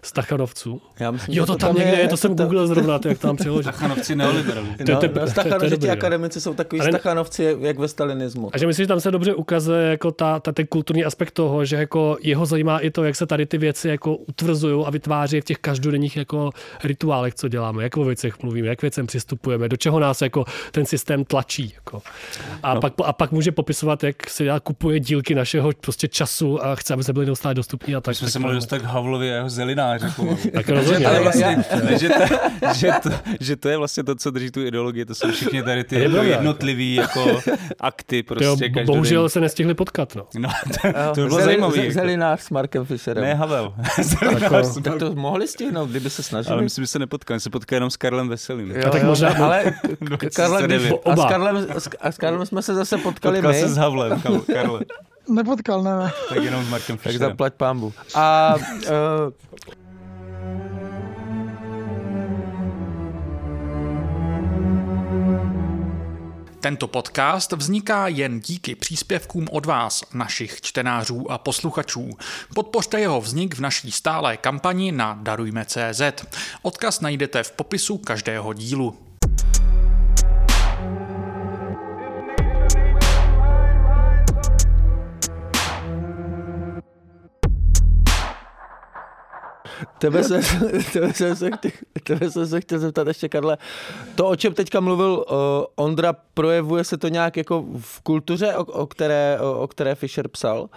[0.03, 0.81] Stachanovců.
[0.99, 3.63] Já myslím, jo, to, to tam někde je, to jsem googlil zrovna, jak tam přeložit.
[3.63, 4.67] Stachanovci neoliberali.
[4.89, 6.91] No, no, Stachanovci akademici jsou takový Ale...
[6.91, 8.49] stachanovci, jak ve stalinismu.
[8.53, 11.65] A že myslím, že tam se dobře ukazuje jako ta, ta, ten kulturní aspekt toho,
[11.65, 15.41] že jako jeho zajímá i to, jak se tady ty věci jako utvrzují a vytváří
[15.41, 16.49] v těch každodenních jako
[16.83, 20.85] rituálech, co děláme, jak o věcech mluvíme, jak věcem přistupujeme, do čeho nás jako ten
[20.85, 21.73] systém tlačí.
[21.75, 22.01] Jako.
[22.63, 22.81] A, no.
[22.81, 26.93] pak, a pak může popisovat, jak se já kupuje dílky našeho prostě času a chce,
[26.93, 27.95] aby se byly neustále dostupní.
[27.95, 31.07] A tak, jsme tak, se mohli dostat k Havlovi a jeho zeliná Jako, tak rozhodně.
[31.07, 32.23] Ale vlastně, ne, že, to,
[32.73, 35.83] že, to, že to je vlastně to, co drží tu ideologii, to jsou všichni tady
[35.83, 37.39] ty jako jednotlivý jako
[37.79, 38.23] akty.
[38.23, 40.15] Prostě jo, bohužel se nestihli potkat.
[40.15, 40.49] No, no
[40.81, 41.77] to, to by bylo zajímavé.
[41.77, 41.93] Jako.
[41.93, 43.23] Zelinář s Markem Fischerem.
[43.23, 43.73] Ne, Havel.
[44.31, 46.53] Jako, tak to mohli stihnout, kdyby se snažili.
[46.53, 48.71] Ale myslím, že se nepotkali, se potkají jenom s Karlem Veselým.
[48.71, 49.73] Jo, tak možná, ale
[50.35, 50.71] Karlem,
[51.05, 51.67] a, s Karlem,
[52.01, 53.59] a s Karlem jsme se zase potkali Potkal my.
[53.59, 54.21] se s Havlem,
[54.53, 54.79] Karle.
[55.29, 56.11] Nepotkal, ne, ne.
[56.29, 57.19] Tak jenom s Markem Fischerem.
[57.19, 57.93] Tak zaplať pámbu.
[58.15, 59.33] A uh,
[66.63, 72.09] Tento podcast vzniká jen díky příspěvkům od vás, našich čtenářů a posluchačů.
[72.55, 76.01] Podpořte jeho vznik v naší stálé kampani na Darujme.cz.
[76.61, 78.97] Odkaz najdete v popisu každého dílu.
[89.97, 90.41] Tebe se,
[90.93, 91.49] tebe, se, se,
[92.03, 93.57] tebe se, se chtěl zeptat ještě, Karle,
[94.15, 95.35] to, o čem teďka mluvil uh,
[95.75, 100.27] Ondra, projevuje se to nějak jako v kultuře, o, o, které, o, o které Fischer
[100.27, 100.69] psal?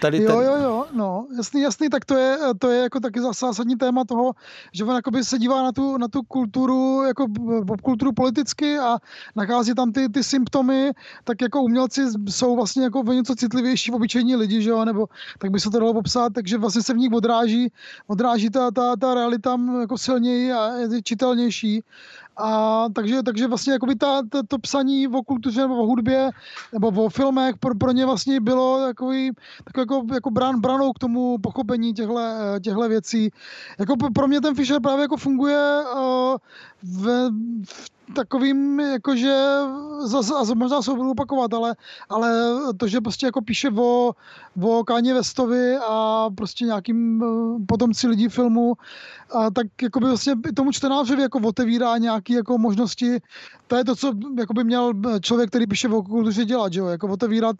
[0.00, 0.34] Tady ten...
[0.34, 4.04] Jo, jo, jo, no, jasný, jasný, tak to je, to je jako taky zásadní téma
[4.04, 4.32] toho,
[4.72, 7.26] že on jakoby se dívá na tu, na tu kulturu, jako
[7.66, 8.98] popkulturu politicky a
[9.36, 10.92] nachází tam ty, ty symptomy,
[11.24, 15.06] tak jako umělci jsou vlastně jako o něco citlivější v obyčejní lidi, že jo, nebo
[15.38, 17.72] tak by se to dalo popsat, takže vlastně se v nich odráží,
[18.06, 21.82] odráží ta, ta, ta realita jako silněji a je čitelnější
[22.36, 26.30] a takže, takže vlastně jakoby ta, ta, to psaní o kultuře nebo o hudbě
[26.72, 29.30] nebo o filmech pro, pro ně vlastně bylo takový,
[29.64, 33.30] takový jako, jako brán, branou k tomu pochopení těchto věcí.
[33.78, 36.36] Jako pro mě ten Fischer právě jako funguje uh,
[36.86, 37.30] v,
[37.64, 39.34] v takovým, jakože,
[40.04, 41.76] zase, a možná se budu opakovat, ale,
[42.08, 42.32] ale
[42.76, 44.12] to, že prostě jako píše o,
[44.62, 48.74] o Káně Vestovi a prostě nějakým eh, potomci lidí filmu,
[49.34, 53.18] a tak jako by vlastně tomu čtenářovi jako otevírá nějaké jako možnosti.
[53.66, 56.86] To je to, co jako by měl člověk, který píše o kultuře dělat, že jo?
[56.86, 57.56] Jako otevírat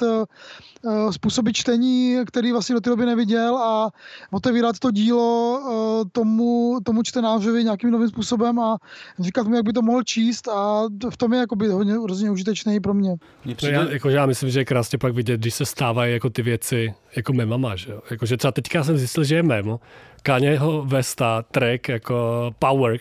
[1.10, 3.90] způsoby čtení, který vlastně do té doby neviděl a
[4.30, 8.76] otevírat to dílo uh, tomu, tomu čtenářovi nějakým novým způsobem a
[9.18, 12.80] říkat mu, jak by to mohl číst a v tom je jakoby hodně, hrozně užitečný
[12.80, 13.16] pro mě.
[13.44, 16.42] No já, jako, já myslím, že je krásně pak vidět, když se stávají jako ty
[16.42, 18.00] věci jako memama, že jo?
[18.10, 19.78] Jako, že třeba teďka jsem zjistil, že je mem,
[20.26, 22.98] Kanyeho Vesta track jako Power,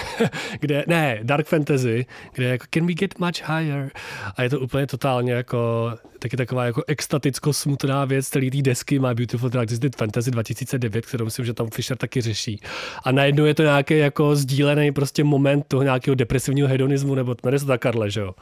[0.60, 3.90] kde, ne, Dark Fantasy, kde je jako Can we get much higher?
[4.36, 8.98] A je to úplně totálně jako, taky taková jako extaticko smutná věc celý té desky
[8.98, 12.60] My Beautiful Twisted Fantasy 2009, kterou myslím, že tam Fisher taky řeší.
[13.04, 17.58] A najednou je to nějaký jako sdílený prostě moment toho nějakého depresivního hedonismu, nebo jmenuje
[17.58, 18.34] se to tak Karle, že jo?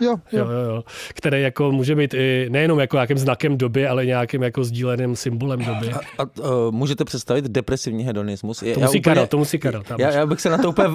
[0.00, 0.46] Jo, jo.
[0.50, 4.64] jo, jo, který jako může být i nejenom jako nějakým znakem doby, ale nějakým jako
[4.64, 5.92] sdíleným symbolem doby.
[5.92, 8.64] A, a uh, můžete představit depresivní hedonismus?
[8.74, 9.82] To musí Karel, to musí Karel.
[9.98, 10.88] Já, já, bych se na to úplně,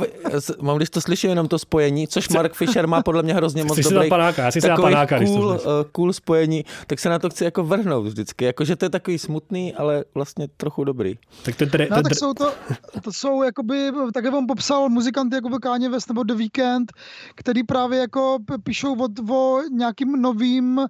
[0.61, 3.79] mám, když to slyším jenom to spojení, což Mark Fisher má podle mě hrozně moc
[3.79, 5.57] dobrý, panáka, já si takový panáka, cool, uh,
[5.91, 8.45] cool spojení, tak se na to chci jako vrhnout vždycky.
[8.45, 11.15] Jakože to je takový smutný, ale vlastně trochu dobrý.
[11.45, 12.53] Tak, ten, ten, no, tak jsou to,
[13.01, 16.91] to jsou jakoby, tak jak vám popsal muzikanty jako Kanye West nebo The Weeknd,
[17.35, 20.81] který právě jako píšou o, o nějakým novým,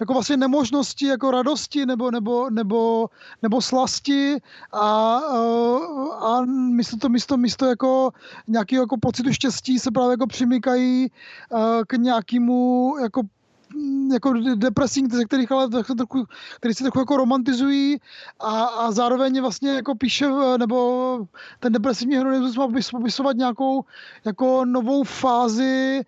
[0.00, 3.08] jako vlastně nemožnosti, jako radosti nebo, nebo, nebo,
[3.42, 4.36] nebo slasti
[4.72, 5.16] a,
[6.20, 8.10] a místo to místo, místo jako
[8.48, 11.10] nějakého jako pocitu štěstí se právě jako přimykají
[11.86, 13.22] k nějakému jako
[14.12, 16.24] jako depresing, ze kterých ale trochu,
[16.56, 17.96] který se trochu jako romantizují
[18.40, 20.26] a, a zároveň vlastně jako píše,
[20.58, 21.26] nebo
[21.60, 23.84] ten depresivní heroismus má popisovat nějakou
[24.24, 26.02] jako novou fázi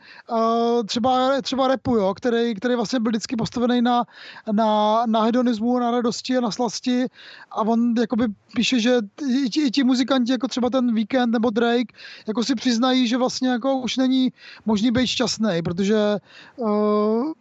[0.87, 4.05] třeba, třeba repu, jo, který, který vlastně byl vždycky postavený na,
[4.53, 7.07] na, na hedonismu, na radosti a na slasti
[7.51, 8.97] a on jakoby píše, že
[9.45, 11.95] i ti, i ti muzikanti, jako třeba ten Weekend nebo Drake,
[12.27, 14.33] jako si přiznají, že vlastně jako už není
[14.67, 16.19] možný být šťastný, protože
[16.57, 17.33] uh,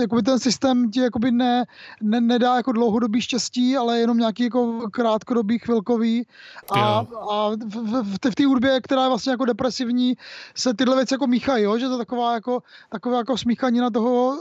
[0.00, 1.64] jakoby ten systém ti jakoby ne,
[2.02, 6.26] ne, nedá jako dlouhodobý štěstí, ale jenom nějaký jako krátkodobý, chvilkový.
[6.74, 10.14] A, a v, v, v té hudbě, která je vlastně jako depresivní,
[10.54, 11.78] se tyhle věci jako míchají, jo?
[11.78, 14.36] že to je taková jako, taková jako smíchanina toho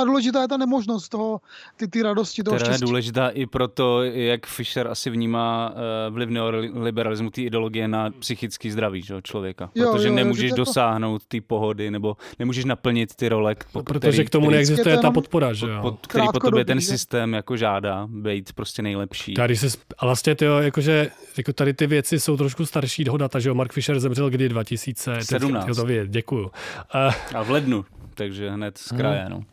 [0.00, 1.40] a důležitá je ta nemožnost toho,
[1.76, 2.84] ty, ty radosti, toho která štěstí.
[2.84, 8.70] je důležitá i proto, jak Fischer asi vnímá uh, vliv neoliberalismu, té ideologie na psychický
[8.70, 9.66] zdraví že, člověka.
[9.66, 10.56] Protože jo, jo, nemůžeš to...
[10.56, 14.90] dosáhnout ty pohody, nebo nemůžeš naplnit ty role, po, Protože který, k tomu neexistuje to
[14.90, 15.78] je ta podpora, že jo.
[15.82, 19.34] Pod, který po tobě ten systém jako žádá, být prostě nejlepší.
[19.34, 23.48] Tady se, a vlastně ty, jakože, jako tady ty věci jsou trošku starší data, že
[23.48, 25.76] jo, Mark Fisher zemřel kdy 2017.
[25.76, 26.44] To vědět, děkuju.
[26.44, 29.30] Uh, a v lednu, takže hned z kraje, hmm.
[29.30, 29.44] no.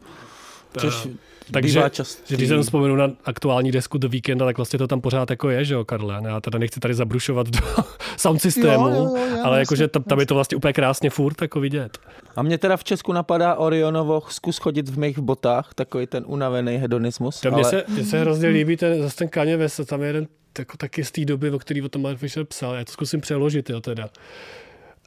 [0.78, 1.08] Což
[1.52, 1.90] takže
[2.30, 5.66] když jsem vzpomenu na aktuální desku do víkenda, tak vlastně to tam pořád jako je,
[5.66, 6.22] že jo, Karle?
[6.26, 7.60] Já teda nechci tady zabrušovat do
[8.18, 11.42] sound systému, jo, jo, jo, ale jakože tam, tam je to vlastně úplně krásně furt
[11.42, 11.98] jako vidět.
[12.36, 16.78] A mě teda v Česku napadá Orionovo zkus chodit v mých botách, takový ten unavený
[16.78, 17.40] hedonismus.
[17.40, 17.58] To ale...
[17.58, 20.28] Mně se, mně se hrozně líbí ten, zase ten Kanye West, tam je jeden
[20.60, 22.74] jako taky z té doby, o který o tom Mark Fisher psal.
[22.74, 24.10] Já to zkusím přeložit, jo, teda.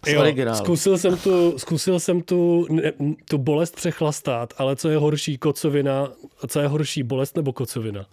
[0.07, 0.23] Jo,
[0.55, 2.93] zkusil jsem tu, zkusil jsem tu, ne,
[3.29, 8.07] tu bolest přechlastat, ale co je horší, kocovina, a co je horší, bolest nebo kocovina?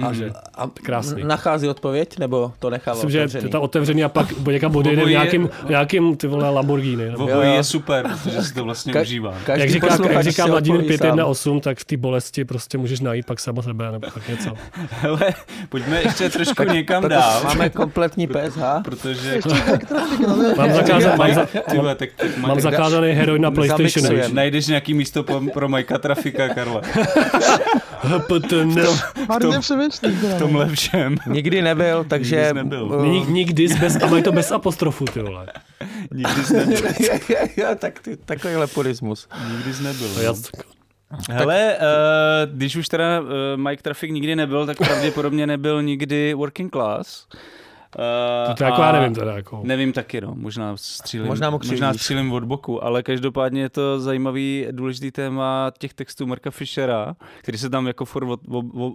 [0.00, 1.24] Takže A krásný.
[1.24, 3.50] nachází odpověď, nebo to nechává Myslím, že je otevřený?
[3.50, 7.04] to otevřený a pak někam odejde nějakým, nějakým ty vole Lamborghini.
[7.10, 7.24] Nebo.
[7.24, 7.54] Obojí Jo.
[7.54, 9.34] je super, protože si to vlastně Ka- užívá.
[9.46, 11.06] Každý Jak říká, jak říká Vladimír odpoví sám.
[11.16, 14.50] 518, tak v té bolesti prostě můžeš najít pak sama sebe nebo tak něco.
[14.90, 15.20] Hele,
[15.68, 17.42] pojďme ještě trošku někam dál.
[17.44, 18.60] Máme kompletní PSH.
[18.84, 19.40] Protože,
[20.56, 24.34] Mám, zakázat, mám, za, zakázaný heroin na PlayStation.
[24.34, 26.80] Najdeš nějaký místo pro, pro Majka Trafika, Karle.
[28.02, 28.74] HPTN.
[29.28, 31.16] Marně teda, V tomhle všem.
[31.26, 32.36] Nikdy nebyl, takže...
[32.36, 32.84] Nikdy jsi nebyl.
[32.84, 35.46] uh, Nik- Nikdy bez, a mají to bez apostrofu, ty vole.
[36.10, 36.82] Nikdy jsi nebyl.
[37.78, 39.28] tak ty, takovýhle podismus.
[39.56, 40.08] Nikdy jsi nebyl.
[40.22, 41.34] Já, no.
[41.34, 43.26] Hele, uh, když už teda uh,
[43.56, 47.26] Mike Traffic nikdy nebyl, tak pravděpodobně nebyl nikdy working class.
[47.98, 49.32] Uh, to jako já nevím teda.
[49.32, 49.60] Jako.
[49.64, 50.34] Nevím taky, no.
[50.34, 55.94] Možná střílím, Možná možná střílím od boku, ale každopádně je to zajímavý, důležitý téma těch
[55.94, 58.40] textů Marka Fischera, který se tam jako furt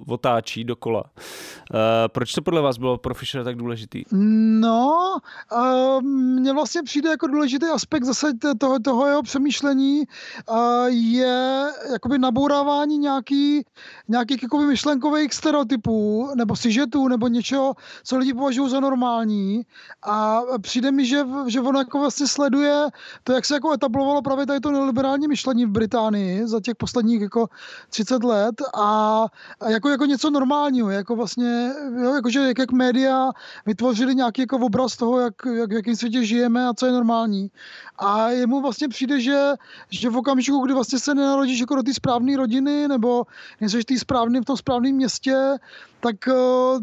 [0.07, 1.03] otáčí dokola.
[1.03, 4.03] Uh, proč to podle vás bylo pro Fischera tak důležitý?
[4.11, 5.17] No,
[5.51, 8.27] uh, mně vlastně přijde jako důležitý aspekt zase
[8.57, 10.03] toho, toho jeho přemýšlení
[10.49, 13.65] uh, je jakoby nabourávání nějaký,
[14.07, 17.73] nějakých jakoby myšlenkových stereotypů nebo sižetů nebo něčeho,
[18.03, 19.61] co lidi považují za normální
[20.03, 22.87] a přijde mi, že, že ono jako vlastně sleduje
[23.23, 27.21] to, jak se jako etablovalo právě tady to neoliberální myšlení v Británii za těch posledních
[27.21, 27.47] jako
[27.89, 29.25] 30 let a,
[29.59, 31.71] a jako, jako něco normálního, jako vlastně,
[32.01, 33.29] jo, jakože jak, jak média
[33.65, 37.51] vytvořili nějaký jako obraz toho, jak, jak, v jakém světě žijeme a co je normální.
[37.99, 39.53] A jemu vlastně přijde, že,
[39.89, 43.25] že v okamžiku, kdy vlastně se nenarodíš jako do té správné rodiny nebo
[43.61, 45.57] nejseš v tom správném městě,
[45.99, 46.33] tak eh,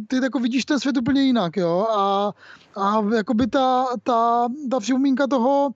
[0.08, 1.88] ty jako vidíš ten svět úplně jinak, jo.
[1.94, 2.32] A,
[2.76, 5.70] a jakoby ta, ta, ta připomínka toho,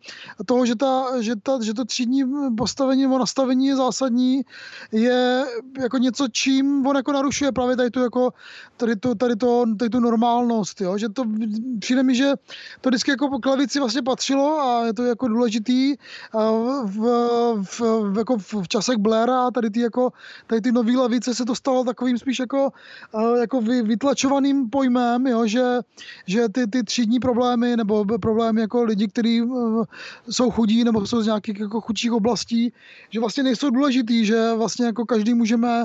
[0.47, 2.25] toho že, ta, že, ta, že to třídní
[2.57, 4.43] postavení nebo nastavení je zásadní,
[4.93, 5.47] je
[5.81, 8.33] jako něco, čím on jako narušuje právě tady tu, jako,
[8.77, 10.99] tady tu, tady to, tady tu normálnost, jo?
[10.99, 11.25] že to
[11.81, 12.33] přijde mi, že
[12.81, 15.95] to vždycky jako po klavici vlastně patřilo a je to jako důležitý
[16.85, 16.99] v,
[17.63, 17.81] v,
[18.13, 20.13] v, jako v, časech Blaira a tady ty, jako,
[20.47, 22.71] tady ty nový levice se to stalo takovým spíš jako,
[23.41, 25.47] jako vy, vytlačovaným pojmem, jo?
[25.47, 25.81] Že,
[26.27, 29.43] že ty, ty třídní problémy nebo problémy jako lidi, kteří
[30.31, 32.73] jsou chudí nebo jsou z nějakých jako chudších oblastí,
[33.11, 35.85] že vlastně nejsou důležitý, že vlastně jako každý můžeme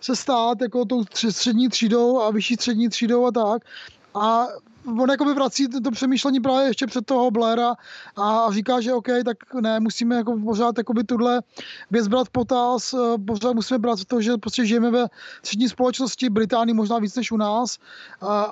[0.00, 3.62] se stát jako tou střední třídou a vyšší střední třídou a tak.
[4.14, 4.46] A
[4.86, 7.74] on jakoby vrací to, přemýšlení právě ještě před toho Blaira
[8.16, 11.42] a říká, že OK, tak ne, musíme jako pořád jakoby tuhle
[11.90, 15.06] věc brát potaz, eh, pořád musíme brát to, že prostě žijeme ve
[15.38, 17.78] střední společnosti, Británii možná víc než u nás,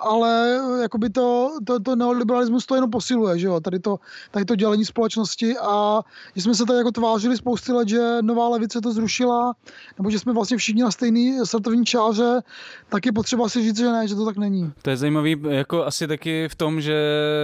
[0.00, 3.98] ale jakoby to, to, to neoliberalismus to jenom posiluje, že jo, tady to,
[4.30, 6.02] tady to dělení společnosti a
[6.36, 9.52] že jsme se tady jako tvářili spousty let, že nová levice to zrušila,
[9.98, 12.40] nebo že jsme vlastně všichni na stejný startovní čáře,
[12.88, 14.72] tak je potřeba si říct, že ne, že to tak není.
[14.82, 16.96] To je zajímavý jako asi taky v tom, že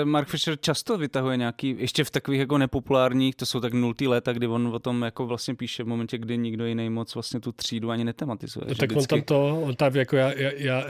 [0.05, 4.33] Mark Fisher často vytahuje nějaký, ještě v takových jako nepopulárních, to jsou tak nultý léta,
[4.33, 7.53] kdy on o tom jako vlastně píše v momentě, kdy nikdo jiný moc vlastně tu
[7.53, 8.67] třídu ani netematizuje.
[8.69, 10.85] No, tak on tam to, on tam jako já, já, já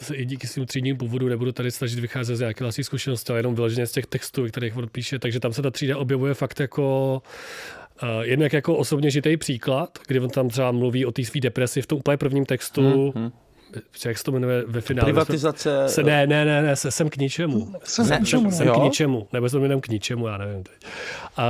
[0.00, 3.38] se i díky svým třídním původu nebudu tady snažit vycházet z nějaké vlastní zkušenosti, ale
[3.38, 6.60] jenom vyloženě z těch textů, kterých on píše, takže tam se ta třída objevuje fakt
[6.60, 7.22] jako
[8.02, 11.82] Uh, jednak jako osobně žitý příklad, kdy on tam třeba mluví o té své depresi
[11.82, 13.32] v tom úplně prvním textu, hmm, hmm.
[14.04, 15.04] Jak se to jmenuje ve finále?
[15.04, 15.84] Privatizace.
[15.86, 17.72] Se, ne, ne, ne, ne, se, jsem k ničemu.
[17.84, 20.62] Jsem Ne, k ničemu, Jsem k ničemu, nebo se to jmenuje k ničemu, já nevím
[20.62, 20.90] teď.
[21.36, 21.44] A,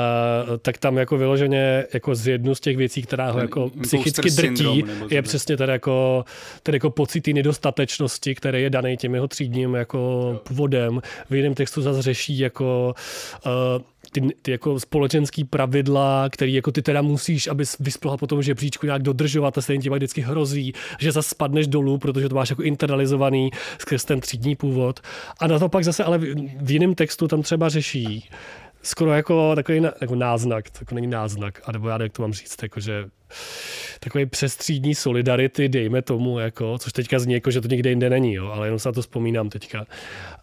[0.62, 4.84] tak tam jako vyloženě jako z jednu z těch věcí, která ho jako psychicky drtí,
[5.10, 6.24] je přesně ten jako,
[6.62, 11.00] ten jako pocit té nedostatečnosti, který je daný tím jeho třídním jako původem.
[11.30, 12.94] V jiném textu zase řeší jako
[13.46, 13.52] uh,
[14.12, 18.86] ty, ty jako společenský pravidla, který jako ty teda musíš, abys vyspěla po tom žebříčku
[18.86, 22.62] nějak dodržovat a stejně ti vždycky hrozí, že zase spadneš dolů, protože to máš jako
[22.62, 25.00] internalizovaný skrz ten třídní původ.
[25.40, 28.28] A na to pak zase ale v, v jiném textu tam třeba řeší
[28.84, 32.22] skoro jako takový na, jako náznak, to jako není náznak, a nebo já jak to
[32.22, 33.04] mám říct, jako že
[34.00, 38.34] takový přestřídní solidarity, dejme tomu, jako, což teďka zní jako, že to nikde jinde není,
[38.34, 39.86] jo, ale jenom se na to vzpomínám teďka.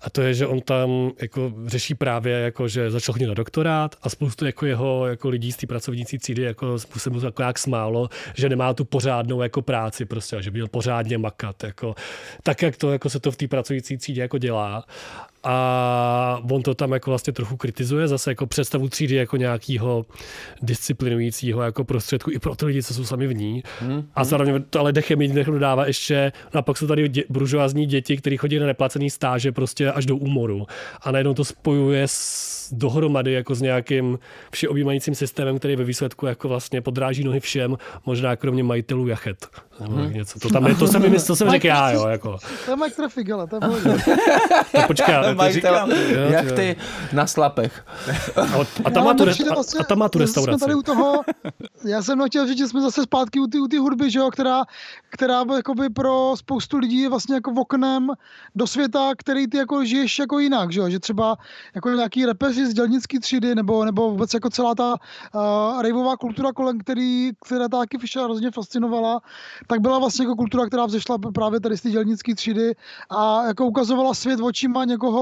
[0.02, 3.96] A to je, že on tam jako řeší právě, jako, že začal chodit na doktorát
[4.02, 8.10] a spoustu jako jeho jako lidí z té pracovnící třídy jako to jako jak smálo,
[8.36, 11.96] že nemá tu pořádnou jako práci prostě, že by měl pořádně makat, jako,
[12.44, 14.86] tak jak to jako se to v té pracující třídě jako dělá.
[15.44, 20.06] A on to tam jako vlastně trochu kritizuje, zase jako představu třídy jako nějakého
[20.62, 23.64] disciplinujícího jako prostředku i pro ty lidi, co jsou sami v ní.
[23.80, 24.04] Hmm.
[24.16, 27.86] A zároveň to ale dechem jedině dodává ještě, no a pak jsou tady dě, buržoázní
[27.86, 30.68] děti, kteří chodí na neplacený stáže prostě až do úmoru.
[31.02, 34.20] A najednou to spojuje s, dohromady jako s nějakým
[34.52, 39.48] všeobjímajícím systémem, který ve výsledku jako vlastně podráží nohy všem, možná kromě majitelů jachet
[39.88, 40.14] Hmm.
[40.14, 40.40] Něco.
[40.40, 42.08] To, tam je, to jsem, to jsem řekl já, jo.
[42.08, 42.38] Jako.
[42.66, 43.60] To je Mike Traffic, ale to je
[45.31, 45.92] tak to říkám.
[46.30, 46.76] Jak ty
[47.14, 47.86] na slapech.
[48.36, 48.42] A,
[48.86, 50.60] a tam má tu, re, a, a tam má tu restauraci.
[50.60, 51.22] Tady u toho,
[51.86, 54.32] já jsem chtěl říct, že jsme zase zpátky u ty, u ty hudby, že jo,
[54.32, 54.64] která,
[55.10, 58.10] která jakoby pro spoustu lidí je vlastně jako oknem
[58.56, 61.38] do světa, který ty jako žiješ jako jinak, že jo, že třeba
[61.76, 66.54] jako nějaký repeři z dělnický třídy, nebo, nebo vůbec jako celá ta uh, raveová kultura,
[66.54, 69.22] kolem který, která taky Fischer hrozně fascinovala,
[69.68, 72.76] tak byla vlastně jako kultura, která vzešla právě tady z té dělnické třídy
[73.10, 75.21] a jako ukazovala svět očima někoho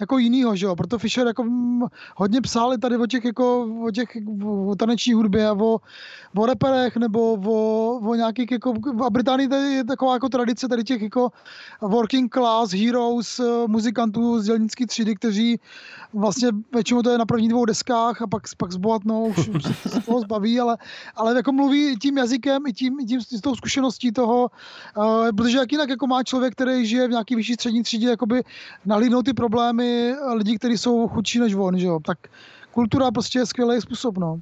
[0.00, 0.76] jako jinýho, že jo?
[0.76, 1.82] Proto Fischer jako mm,
[2.16, 4.08] hodně psal tady o těch, jako, o těch
[4.66, 5.78] o taneční hudbě a o,
[6.36, 10.84] o reperech nebo o, o nějakých jako, v Británii tady je taková jako tradice tady
[10.84, 11.30] těch jako
[11.80, 15.60] working class heroes, eh, muzikantů z dělnické třídy, kteří
[16.12, 20.00] vlastně většinou to je na prvních dvou deskách a pak, pak zbohatnou, už, už se
[20.00, 20.76] toho zbaví, ale,
[21.16, 24.50] ale jako mluví tím jazykem i tím, i tím s tou zkušeností toho,
[24.96, 28.44] uh, protože jak jinak jako má člověk, který žije v nějaký vyšší střední třídě, jakoby
[28.84, 32.00] nahlídnout ty problémy lidí, kteří jsou chudší než on, že jo?
[32.06, 32.18] tak
[32.72, 34.40] kultura prostě je skvělý způsob, no.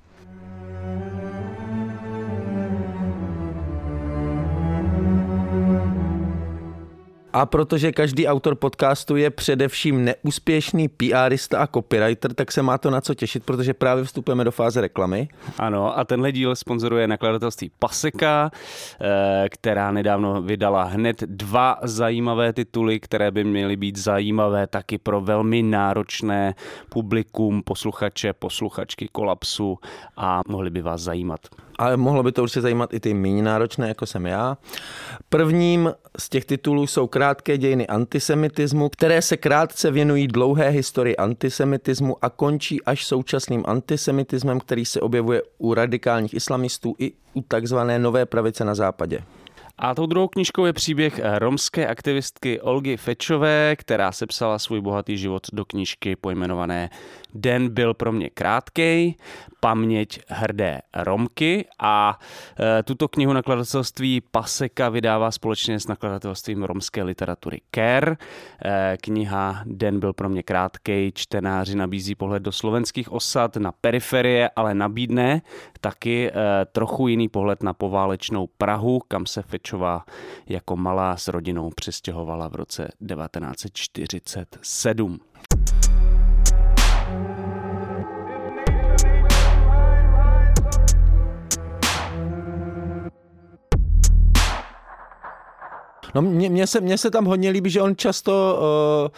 [7.33, 12.91] A protože každý autor podcastu je především neúspěšný PRista a copywriter, tak se má to
[12.91, 15.29] na co těšit, protože právě vstupujeme do fáze reklamy.
[15.59, 18.51] Ano, a tenhle díl sponzoruje nakladatelství Paseka,
[19.01, 25.21] eh, která nedávno vydala hned dva zajímavé tituly, které by měly být zajímavé taky pro
[25.21, 26.55] velmi náročné
[26.89, 29.79] publikum, posluchače, posluchačky kolapsu
[30.17, 31.41] a mohly by vás zajímat
[31.83, 34.57] ale mohlo by to určitě zajímat i ty méně náročné, jako jsem já.
[35.29, 42.17] Prvním z těch titulů jsou krátké dějiny antisemitismu, které se krátce věnují dlouhé historii antisemitismu
[42.23, 48.27] a končí až současným antisemitismem, který se objevuje u radikálních islamistů i u takzvané nové
[48.27, 49.25] pravice na západě.
[49.79, 55.47] A tou druhou knižkou je příběh romské aktivistky Olgy Fečové, která sepsala svůj bohatý život
[55.53, 56.91] do knížky pojmenované
[57.35, 59.15] Den byl pro mě krátkej,
[59.65, 62.19] paměť hrdé Romky a
[62.79, 68.17] e, tuto knihu nakladatelství Paseka vydává společně s nakladatelstvím romské literatury Care.
[68.65, 74.51] E, kniha Den byl pro mě krátkej, čtenáři nabízí pohled do slovenských osad na periferie,
[74.57, 75.43] ale nabídne
[75.81, 76.33] taky e,
[76.73, 80.05] trochu jiný pohled na poválečnou Prahu, kam se Fečová
[80.47, 85.21] jako malá s rodinou přestěhovala v roce 1947.
[96.15, 98.59] No mně se, se tam hodně líbí, že on často
[99.05, 99.09] uh,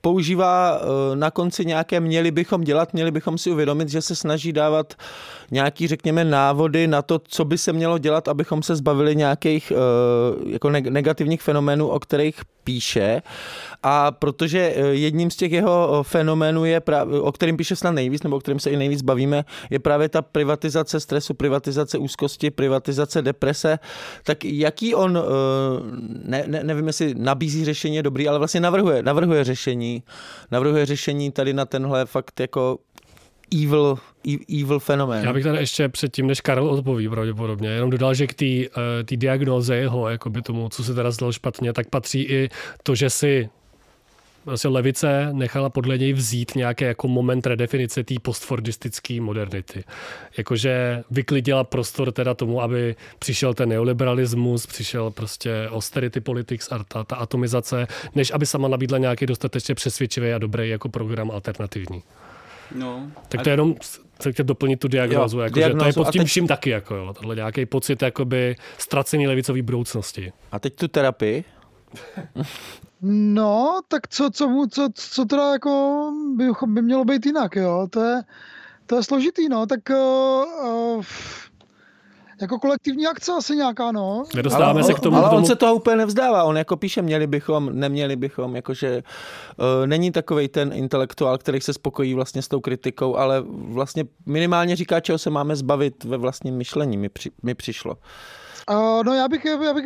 [0.00, 4.52] používá uh, na konci nějaké měli bychom dělat, měli bychom si uvědomit, že se snaží
[4.52, 4.94] dávat
[5.50, 10.50] nějaký, řekněme, návody na to, co by se mělo dělat, abychom se zbavili nějakých uh,
[10.52, 12.34] jako negativních fenoménů, o kterých
[12.64, 13.22] píše.
[13.82, 18.36] A protože jedním z těch jeho fenoménů je, právě, o kterým píše snad nejvíc, nebo
[18.36, 23.78] o kterém se i nejvíc bavíme, je právě ta privatizace stresu, privatizace úzkosti, privatizace deprese.
[24.24, 25.18] Tak jaký on,
[26.24, 29.89] ne, ne, nevím, jestli nabízí řešení je dobrý, ale vlastně navrhuje, navrhuje řešení.
[30.50, 32.78] Navrhuje řešení tady na tenhle fakt jako
[33.62, 33.98] evil,
[34.62, 35.24] evil fenomén.
[35.24, 39.16] Já bych tady ještě předtím, než Karel odpoví pravděpodobně, jenom dodal, že k té uh,
[39.16, 42.48] diagnoze jeho, jakoby tomu, co se teda zdalo špatně, tak patří i
[42.82, 43.48] to, že si
[44.44, 49.84] vlastně levice nechala podle něj vzít nějaký jako moment redefinice té postfordistické modernity.
[50.38, 57.04] Jakože vyklidila prostor teda tomu, aby přišel ten neoliberalismus, přišel prostě austerity politics a ta,
[57.04, 62.02] ta atomizace, než aby sama nabídla nějaký dostatečně přesvědčivý a dobrý jako program alternativní.
[62.74, 63.74] No, tak to je jenom
[64.30, 66.28] chtěl doplnit tu diagnózu, jo, jako, diagnózu že to je pod tím teď...
[66.28, 70.32] vším taky, jako, jo, tohle nějaký pocit jakoby ztracený levicový budoucnosti.
[70.52, 71.44] A teď tu terapii?
[73.02, 77.86] No, tak co, co, co, co teda jako by, by mělo být jinak, jo?
[77.90, 78.22] To je,
[78.86, 79.66] to je složitý, no.
[79.66, 80.66] Tak uh,
[80.96, 81.04] uh,
[82.40, 84.24] jako kolektivní akce asi nějaká, no.
[84.34, 85.16] Nedostáváme ale, se k tomu.
[85.16, 85.38] Ale k tomu...
[85.38, 86.44] on se toho úplně nevzdává.
[86.44, 89.02] On jako píše, měli bychom, neměli bychom, jakože
[89.56, 94.76] uh, není takový ten intelektuál, který se spokojí vlastně s tou kritikou, ale vlastně minimálně
[94.76, 97.96] říká, čeho se máme zbavit ve vlastním myšlení, mi, při, mi přišlo.
[98.70, 99.84] Uh, no já bych, já bych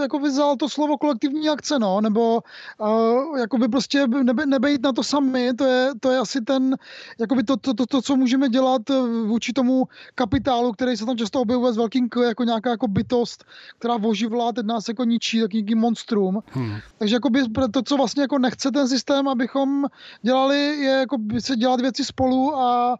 [0.00, 2.42] jako vyzval to slovo kolektivní akce, no, nebo
[2.78, 6.76] uh, jako by prostě nebe, nebejít na to sami, to je, to je asi ten,
[7.20, 8.82] jako by to, to, to, to, co můžeme dělat
[9.26, 13.44] vůči tomu kapitálu, který se tam často objevuje s velkým K, jako nějaká jako bytost,
[13.78, 16.42] která voživlá, teď nás jako ničí, tak nějaký monstrum.
[16.46, 16.76] Hmm.
[16.98, 19.86] Takže jako by to, co vlastně jako nechce ten systém, abychom
[20.22, 22.96] dělali, je jako by se dělat věci spolu a,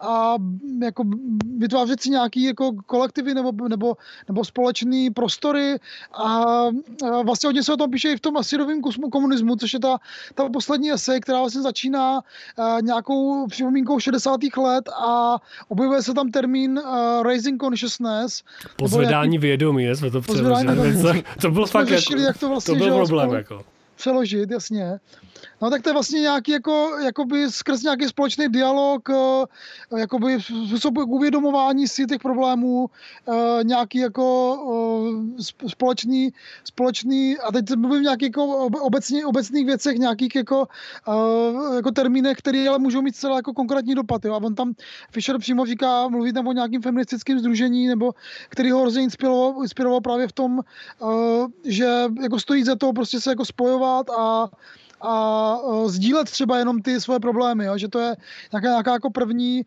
[0.00, 0.36] a
[0.82, 1.04] jako
[1.58, 3.96] vytvářet si nějaký jako kolektivy nebo, nebo,
[4.28, 5.76] nebo společné prostory
[6.12, 6.44] a
[7.24, 8.80] vlastně hodně se o tom píše i v tom asidovém
[9.12, 9.98] komunismu, což je ta,
[10.34, 12.20] ta poslední esej, která vlastně začíná
[12.80, 14.40] nějakou připomínkou 60.
[14.56, 15.36] let a
[15.68, 16.80] objevuje se tam termín
[17.22, 18.42] raising consciousness.
[18.76, 21.24] Pozvedání nějaký, vědomí, jsme to přeložili.
[21.40, 23.32] To bylo fakt řešili, jako, jak to, vlastně, to byl problém.
[23.32, 23.64] Jako
[24.02, 24.98] přeložit, jasně.
[25.62, 30.98] No tak to je vlastně nějaký jako, jakoby skrz nějaký společný dialog, eh, jakoby způsob
[30.98, 34.26] uvědomování si těch problémů, eh, nějaký jako
[35.38, 36.32] eh, společný,
[36.64, 40.66] společný a teď mluvím nějaký jako obecně, obecných věcech, nějakých jako,
[41.76, 44.24] jako termínech, které ale můžou mít celé jako konkrétní dopad.
[44.24, 44.34] Jo.
[44.34, 44.74] A on tam
[45.10, 48.12] Fischer přímo říká, mluví tam o nějakým feministickém združení, nebo
[48.48, 50.60] který ho hrozně inspiroval, inspiroval právě v tom,
[51.64, 51.86] že
[52.22, 54.48] jako stojí za to prostě se jako spojovat a
[55.02, 57.78] a sdílet třeba jenom ty svoje problémy, jo?
[57.78, 58.16] že to je
[58.52, 59.62] nějaká, nějaká jako první,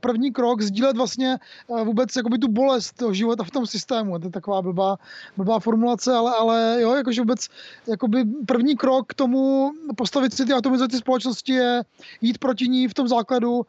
[0.00, 1.38] první krok, sdílet vlastně
[1.80, 4.18] e, vůbec jakoby tu bolest toho života v tom systému.
[4.18, 4.96] To je taková blbá,
[5.36, 7.48] blbá formulace, ale, ale jo, jakože vůbec
[7.86, 11.82] jakoby první krok k tomu postavit si ty atomizaci společnosti je
[12.20, 13.66] jít proti ní v tom základu,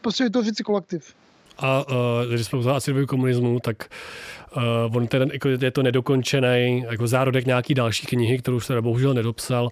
[0.00, 1.14] prostě vytvořit si kolektiv.
[1.58, 1.96] A uh,
[2.32, 3.88] když jsme u komunismu, tak
[4.56, 8.82] Uh, on ten, jako je to nedokončený jako zárodek nějaký další knihy, kterou už teda
[8.82, 9.68] bohužel nedopsal,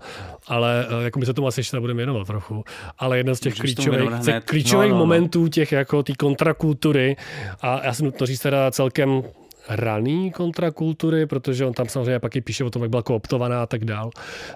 [0.46, 2.64] ale uh, jako my se tomu asi ještě nebudeme věnovat trochu.
[2.98, 4.10] Ale jedna z těch Můžeš klíčových,
[4.44, 5.06] klíčových no, no, no.
[5.06, 7.16] momentů těch jako té kontrakultury
[7.60, 9.22] a já jsem nutno říct teda celkem
[9.68, 13.66] raný kontrakultury, protože on tam samozřejmě pak i píše o tom, jak byla kooptovaná a
[13.66, 14.10] tak dál.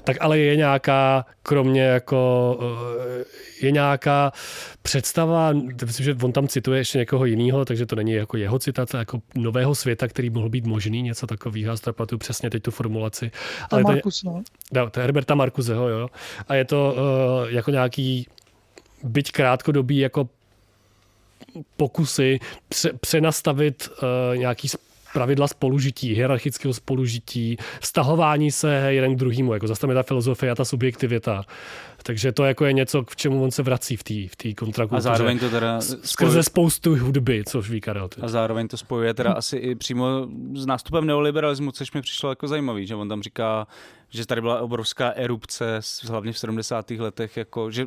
[0.05, 2.59] Tak ale je nějaká, kromě jako,
[3.21, 3.25] eh,
[3.63, 4.33] je nějaká
[4.83, 5.53] představa,
[5.85, 9.19] myslím, že on tam cituje ještě někoho jiného, takže to není jako jeho citace, jako
[9.35, 13.31] nového světa, který mohl být možný, něco takového, strapatu přesně teď tu formulaci.
[13.71, 14.43] Ale Markus, no.
[14.73, 14.91] no.
[14.91, 16.09] To je Herberta Markuseho, jo.
[16.49, 18.27] A je to uh, jako nějaký
[19.05, 20.29] byť krátkodobý jako
[21.77, 22.39] pokusy
[22.69, 24.69] pře- přenastavit uh, nějaký
[25.19, 30.53] pravidla spolužití, hierarchického spolužití, vztahování se jeden k druhému, jako zase tam je ta filozofie
[30.53, 31.43] a ta subjektivita.
[32.03, 35.09] Takže to jako je něco, k čemu on se vrací v té v tý kontrakultuře.
[35.09, 35.81] A zároveň to teda...
[35.81, 38.09] Skrze spoustu hudby, což ví Karel.
[38.21, 40.07] A zároveň to spojuje teda asi i přímo
[40.55, 43.67] s nástupem neoliberalismu, což mi přišlo jako zajímavý, že on tam říká,
[44.11, 46.91] že tady byla obrovská erupce, hlavně v 70.
[46.91, 47.87] letech, jako, že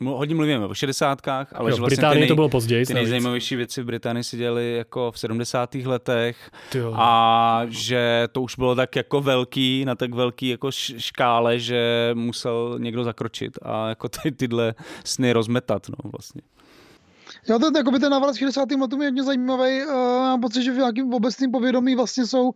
[0.00, 1.28] hodně mluvíme o 60.
[1.28, 2.86] ale jo, že vlastně ty, nej, to bylo později.
[2.86, 5.74] Ty nejzajímavější věci v Británii si dělali jako v 70.
[5.74, 6.92] letech Tyjo.
[6.96, 12.76] a že to už bylo tak jako velký, na tak velký jako škále, že musel
[12.78, 14.74] někdo zakročit a jako ty, tyhle
[15.04, 16.42] sny rozmetat, no vlastně.
[17.48, 18.70] Jo, ten, jakoby ten návrat 60.
[18.70, 19.84] letům je hodně zajímavý.
[19.86, 22.52] Uh, mám pocit, že v nějakém obecném povědomí vlastně jsou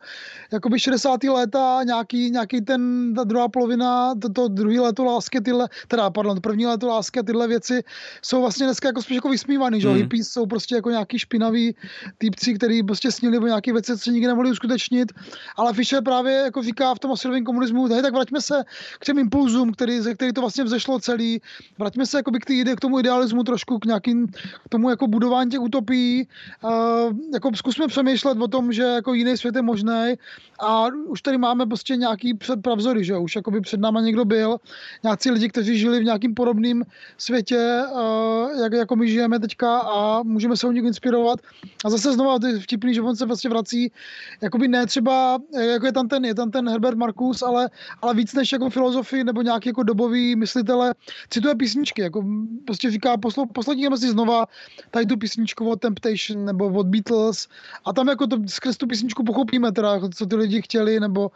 [0.52, 1.24] jakoby 60.
[1.24, 6.40] léta, nějaký, nějaký ten, ta druhá polovina, to, to druhý léto lásky, tyhle, teda, pardon,
[6.40, 7.82] první léto lásky a tyhle věci
[8.22, 9.94] jsou vlastně dneska jako spíš jako vysmívaný, že mm.
[9.94, 11.74] hippies jsou prostě jako nějaký špinavý
[12.18, 15.12] týpci, který prostě snili o nějaké věci, co se nikdy nemohli uskutečnit,
[15.56, 18.64] ale Fischer právě jako říká v tom asilovém komunismu, hej, tak vraťme se
[19.00, 21.40] k těm impulzům, který, ze který to vlastně vzešlo celý,
[21.78, 24.26] vraťme se jakoby k, tý, k tomu idealismu trošku, k nějakým
[24.70, 26.28] k tomu jako budování těch utopií,
[26.64, 30.14] uh, jako zkusme přemýšlet o tom, že jako jiný svět je možný.
[30.60, 34.56] A už tady máme prostě nějaký předpravzory, že už jako by před náma někdo byl,
[35.04, 36.82] nějací lidi, kteří žili v nějakým podobném
[37.18, 41.40] světě, uh, jak, jako my žijeme teďka a můžeme se u nich inspirovat.
[41.84, 43.92] A zase znova ty vtipný, že on se vlastně vrací,
[44.40, 47.70] jakoby ne třeba, jako je tam ten, je tam ten Herbert Marcus, ale,
[48.02, 50.94] ale víc než jako filozofii nebo nějaký jako dobový myslitele,
[51.30, 52.24] cituje písničky, jako
[52.66, 53.16] prostě říká,
[53.52, 54.46] poslední si znova
[54.90, 57.48] tady tu písničku od Temptation nebo od Beatles
[57.84, 61.30] a tam jako to skrz tu písničku pochopíme teda, co ty lidi chtěli nebo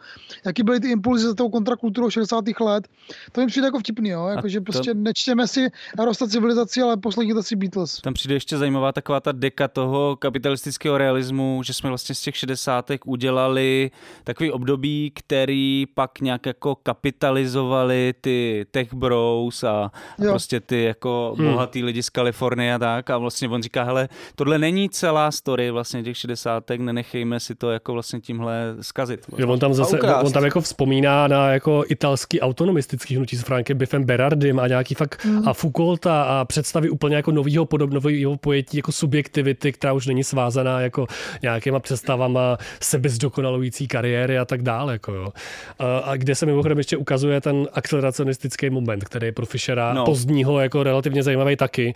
[0.45, 2.45] jaký byly ty impulzy za tou kontrakulturou 60.
[2.59, 2.87] let.
[3.31, 4.27] To mi přijde jako vtipný, jo?
[4.27, 5.69] Jako, že prostě nečtěme si
[6.05, 8.01] Rostat civilizaci, ale poslechněte si Beatles.
[8.01, 12.37] Tam přijde ještě zajímavá taková ta deka toho kapitalistického realismu, že jsme vlastně z těch
[12.37, 12.91] 60.
[13.05, 13.91] udělali
[14.23, 21.35] takový období, který pak nějak jako kapitalizovali ty tech bros a, a prostě ty jako
[21.37, 21.47] hmm.
[21.47, 25.71] bohatý lidi z Kalifornie a tak a vlastně on říká, hele, tohle není celá story
[25.71, 26.63] vlastně těch 60.
[26.77, 29.25] nenechejme si to jako vlastně tímhle zkazit.
[29.37, 33.77] Jo, on tam zase, on tam jako vzpomíná na jako italský autonomistický hnutí s Frankem
[33.77, 35.47] Biffem Berardim a nějaký fakt mm.
[35.47, 40.81] a Foucaulta a představy úplně jako nového podobného pojetí jako subjektivity, která už není svázaná
[40.81, 41.07] jako
[41.41, 44.93] nějakýma představama sebezdokonalující kariéry a tak dále.
[44.93, 45.33] Jako jo.
[45.79, 50.05] A, a kde se mimochodem ještě ukazuje ten akceleracionistický moment, který je pro Fischera no.
[50.05, 51.93] pozdního jako relativně zajímavý taky.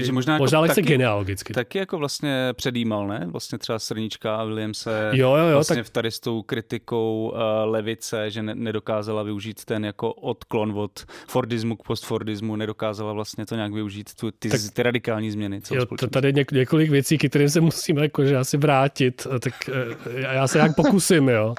[0.00, 1.52] Uh, možná, možná jako lehce taky, genealogicky.
[1.52, 3.26] Taky jako vlastně předjímal, ne?
[3.30, 5.86] Vlastně třeba Srnička a William se jo, jo, jo, vlastně tak...
[5.86, 11.04] v tady s tou kritikou uh, levice, že ne, nedokázala využít ten jako odklon od
[11.28, 15.60] Fordismu k postfordismu, nedokázala vlastně to nějak využít, tu, ty, tak, ty radikální změny.
[15.70, 19.54] Jo, to tady je něk, několik věcí, k kterým se musíme jakože asi vrátit, tak
[19.68, 21.54] uh, já se jak pokusím, jo.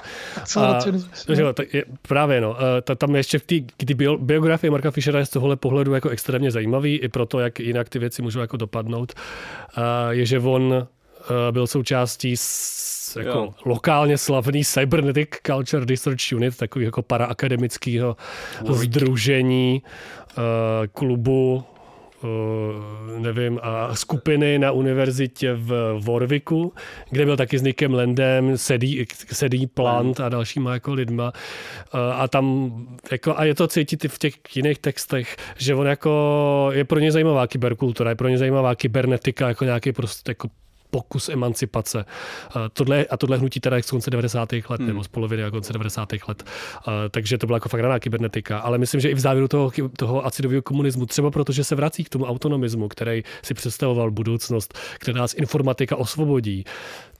[0.56, 0.78] A,
[1.28, 5.18] jo tak je, právě no, uh, tam ještě v té kdy bio, biografie Marka Fischera
[5.18, 8.56] je z tohohle pohledu jako extrémně zajímavý, i proto, jak jinak ty věci můžou jako
[8.64, 9.12] dopadnout,
[10.10, 10.88] je, že on
[11.50, 13.54] byl součástí s, jako jo.
[13.64, 18.16] lokálně slavný Cybernetic Culture Research Unit, takový jako paraakademického
[18.68, 19.82] združení,
[20.92, 21.64] klubu
[23.18, 26.72] nevím, a skupiny na univerzitě v Warwicku,
[27.10, 31.32] kde byl taky s Nickem Landem, Sedí, Sedí Plant a dalšíma jako lidma.
[31.94, 32.72] Eh, a tam,
[33.12, 37.12] jako, a je to cítit v těch jiných textech, že on jako, je pro ně
[37.12, 40.48] zajímavá kyberkultura, je pro ně zajímavá kybernetika, jako nějaký prostě jako
[40.94, 42.04] pokus emancipace.
[42.72, 44.52] Tohle, a tohle hnutí teda z konce 90.
[44.52, 44.86] let, hmm.
[44.86, 46.08] nebo z poloviny a konce 90.
[46.28, 46.44] let.
[47.10, 48.58] Takže to byla jako fakt raná kybernetika.
[48.58, 52.08] Ale myslím, že i v závěru toho, toho acidového komunismu, třeba protože se vrací k
[52.08, 56.64] tomu autonomismu, který si představoval budoucnost, která nás informatika osvobodí,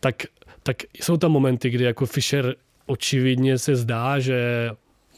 [0.00, 0.22] tak,
[0.62, 2.54] tak jsou tam momenty, kdy jako Fischer
[2.86, 4.70] očividně se zdá, že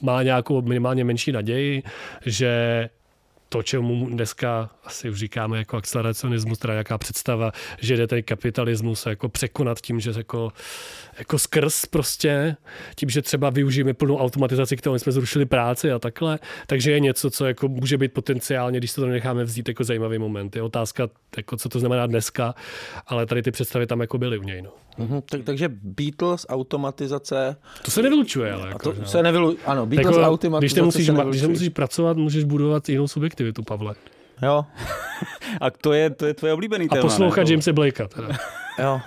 [0.03, 1.83] má nějakou minimálně menší naději,
[2.27, 2.89] že
[3.49, 9.07] to, čemu dneska asi už říkáme jako akceleracionismus, teda jaká představa, že jde ten kapitalismus
[9.07, 10.53] jako překonat tím, že jako,
[11.19, 12.57] jako skrz prostě,
[12.97, 17.31] tím, že třeba využijeme plnou automatizaci, kterou jsme zrušili práci a takhle, takže je něco,
[17.31, 20.57] co jako může být potenciálně, když se to necháme vzít jako zajímavý moment.
[20.57, 22.55] Je otázka, jako co to znamená dneska,
[23.07, 24.63] ale tady ty představy tam jako byly u něj.
[24.63, 24.71] No.
[24.99, 27.57] Mm-hmm, tak, takže Beatles, automatizace...
[27.85, 28.69] To se nevylučuje, ale.
[28.69, 32.89] Jako, to se nevylučuje, ano, Beatles, jako, automatizace když nemusíš, když nemusíš pracovat, můžeš budovat
[32.89, 33.95] jinou subjektivitu, Pavle.
[34.43, 34.65] Jo.
[35.61, 38.29] A to je, to je tvoje oblíbený téma, A poslouchat Jamesa Blakea teda.
[38.79, 39.01] jo.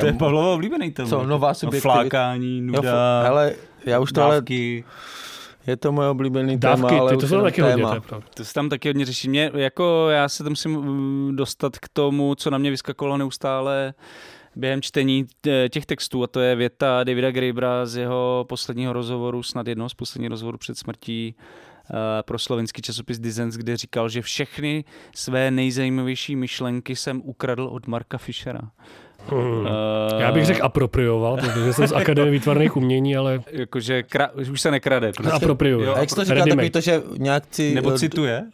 [0.00, 1.08] To je Pavlova oblíbený téma.
[1.08, 1.92] Co, nová subjektivita?
[1.92, 2.90] Flákání, nuda,
[3.22, 3.52] jo, ale
[3.86, 4.84] já už to dávky.
[4.86, 4.94] Ale...
[5.66, 7.88] Je to moje oblíbený Dávky, téma, ale ty to jsou taky téma.
[7.88, 9.28] hodně, to, to se tam taky hodně řeší.
[9.28, 13.94] Mě, jako já se tam musím mm, dostat k tomu, co na mě vyskakovalo neustále
[14.56, 19.42] během čtení eh, těch textů a to je věta Davida Grabera z jeho posledního rozhovoru,
[19.42, 21.34] snad jednoho z posledních rozhovorů před smrtí
[21.90, 27.86] eh, pro slovenský časopis Dizens, kde říkal, že všechny své nejzajímavější myšlenky jsem ukradl od
[27.86, 28.60] Marka Fischera.
[29.26, 29.60] Hmm.
[29.60, 29.66] Uh,
[30.20, 33.40] Já bych řekl aproprioval, protože jsem z Akademie výtvarných umění, ale...
[33.50, 34.30] Jakože kra...
[34.50, 35.12] už se nekrade.
[35.12, 35.32] Prostě.
[35.32, 35.88] Apropriuje.
[35.88, 37.74] A jak to říká takový to, že nějakci...
[37.74, 38.44] Nebo cituje?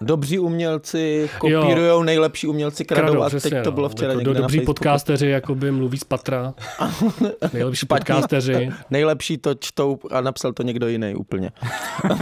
[0.00, 4.34] Dobří umělci kopírujou, nejlepší umělci kradou, kradou a přesně, teď to bylo včera jako někde
[4.34, 6.54] Dobří na podcasteři jakoby mluví z patra.
[7.52, 8.70] nejlepší podcasteři.
[8.90, 11.50] Nejlepší to čtou a napsal to někdo jiný úplně.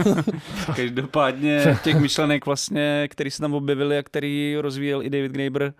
[0.75, 5.73] Každopádně těch myšlenek vlastně, který se tam objevily a který rozvíjel i David Graeber,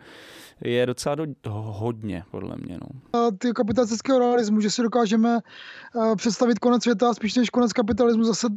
[0.62, 2.80] je docela do, hodně, podle mě.
[2.82, 3.32] No.
[3.38, 5.40] Ty kapitalistického realismu, že si dokážeme
[5.96, 8.24] uh, představit konec světa, spíš než konec kapitalismu.
[8.24, 8.48] Zase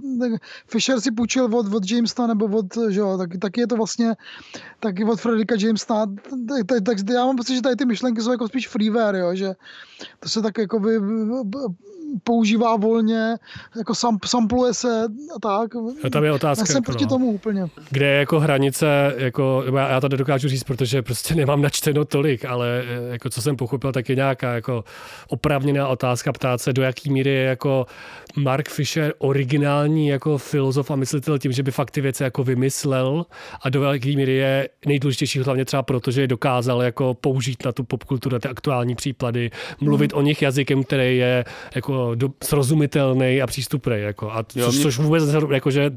[0.67, 4.15] Fisher si půjčil od, od Jamesa, nebo od, že jo, tak, taky je to vlastně
[4.81, 6.07] taky od Frederika Jamesa.
[6.49, 9.35] Tak, tak, tak, já mám pocit, že tady ty myšlenky jsou jako spíš freeware, jo,
[9.35, 9.55] že
[10.21, 11.01] to se tak jako by,
[12.25, 13.37] používá volně,
[13.77, 15.05] jako sam, sampluje se
[15.37, 15.71] a tak.
[16.05, 16.63] A tam je otázka.
[16.63, 17.09] Já jsem proti no.
[17.09, 17.67] tomu úplně.
[17.91, 22.83] Kde je jako hranice, jako, já to nedokážu říct, protože prostě nemám načteno tolik, ale
[22.87, 24.85] eh, jako co jsem pochopil, tak je nějaká jako
[25.29, 27.87] opravněná otázka ptát se, do jaký míry je jako
[28.37, 33.27] Mark Fisher originální jako filozof a myslitel tím, že by fakt ty věci jako vymyslel
[33.63, 37.73] a do jaký míry je nejdůležitější hlavně třeba proto, že je dokázal jako použít na
[37.73, 40.19] tu popkulturu, na ty aktuální případy, mluvit hmm.
[40.19, 43.97] o nich jazykem, který je jako do, srozumitelný a přístupný.
[43.97, 44.83] Jako, a jo, což, mě...
[44.83, 45.91] což vůbec jako, že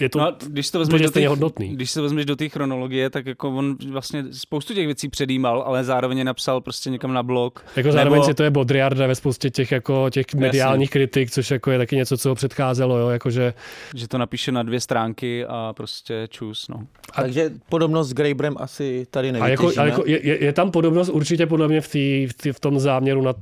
[0.00, 1.68] je to, no, když to vezmeš do těch, hodnotný.
[1.68, 5.84] Když se vezmeš do té chronologie, tak jako on vlastně spoustu těch věcí předjímal, ale
[5.84, 7.64] zároveň napsal prostě někam na blog.
[7.76, 7.92] Jako nebo...
[7.92, 10.92] zároveň si to je Baudrillarda ve spoustě těch, jako, těch mediálních Jasně.
[10.92, 12.98] kritik, což jako je taky něco, co ho předcházelo.
[12.98, 13.08] Jo?
[13.08, 13.54] Jako, že...
[13.94, 16.68] že to napíše na dvě stránky a prostě čus.
[16.68, 16.86] No.
[17.12, 17.22] A...
[17.22, 19.46] Takže podobnost s Graeberem asi tady nevytěžíme.
[19.46, 22.34] A jako, a jako je, je, je, tam podobnost určitě podle mě v, tý, v,
[22.34, 23.34] tý, v tom záměru na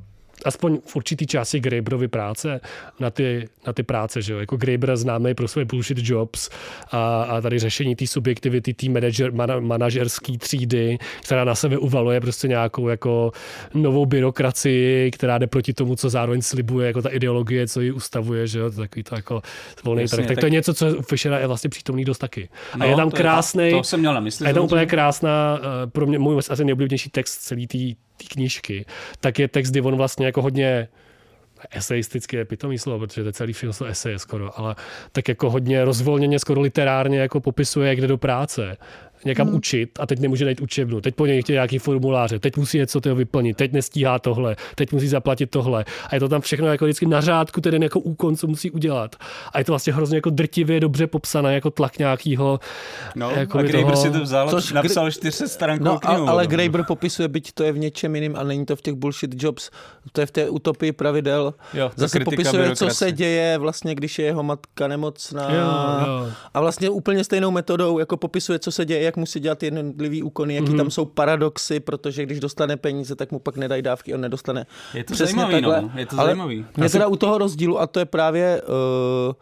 [0.45, 2.61] aspoň v určitý části Graeberovy práce
[2.99, 4.39] na ty, na ty práce, že jo?
[4.39, 6.49] Jako Graeber známý pro své bullshit jobs
[6.91, 12.21] a, a tady řešení té subjektivity, té manažer, man, manažerské třídy, která na sebe uvaluje
[12.21, 13.31] prostě nějakou jako
[13.73, 18.47] novou byrokracii, která jde proti tomu, co zároveň slibuje, jako ta ideologie, co ji ustavuje,
[18.47, 18.71] že jo?
[18.71, 19.41] To takový to jako
[19.83, 20.25] volný Jasně, trh.
[20.25, 22.49] Tak, tak, to je něco, co u Fischera je vlastně přítomný dost taky.
[22.75, 23.71] No, a je tam krásný.
[23.71, 24.45] To, to jsem měl na mysli.
[24.45, 27.77] A je tam úplně krásná, eh, pro mě můj asi nejoblíbenější text celý té
[28.17, 28.85] té knížky,
[29.19, 30.87] tak je text, kdy on vlastně jako hodně
[31.71, 34.75] eseisticky je pitomý slovo, protože to je celý film jsou eseje skoro, ale
[35.11, 38.77] tak jako hodně rozvolněně, skoro literárně jako popisuje, kde do práce.
[39.25, 39.55] Někam Hmm.
[39.55, 43.01] učit a teď nemůže najít učebnu, teď po něj chtějí nějaký formuláře, teď musí něco
[43.01, 45.85] toho vyplnit, teď nestíhá tohle, teď musí zaplatit tohle.
[46.09, 49.15] A je to tam všechno jako vždycky na řádku, ten jako úkon, co musí udělat.
[49.53, 52.59] A je to vlastně hrozně jako drtivě dobře popsané, jako tlak nějakého.
[53.15, 56.27] No, jako a Graeber toho- si to vzal, Což napsal čtyřstránkovou No, knihu.
[56.27, 56.49] a, ale no.
[56.49, 59.69] Graeber popisuje, byť to je v něčem jiným a není to v těch bullshit jobs,
[60.11, 61.53] to je v té utopii pravidel.
[61.73, 65.53] Jo, Zase popisuje, co se děje vlastně, když je jeho matka nemocná.
[65.53, 65.59] Jo,
[66.07, 66.27] jo.
[66.53, 70.55] A vlastně úplně stejnou metodou, jako popisuje, co se děje, jak musí dělat jednotlivý úkony,
[70.55, 70.77] jaký Mhm.
[70.77, 74.65] tam jsou paradoxy, protože když dostane peníze, tak mu pak nedají dávky, on nedostane.
[74.93, 75.81] Je to Přesně zajímavý, takhle.
[75.81, 75.91] no.
[75.99, 76.65] Je to Ale zajímavý.
[76.77, 78.61] Mě teda u toho rozdílu, a to je právě,
[79.27, 79.33] uh,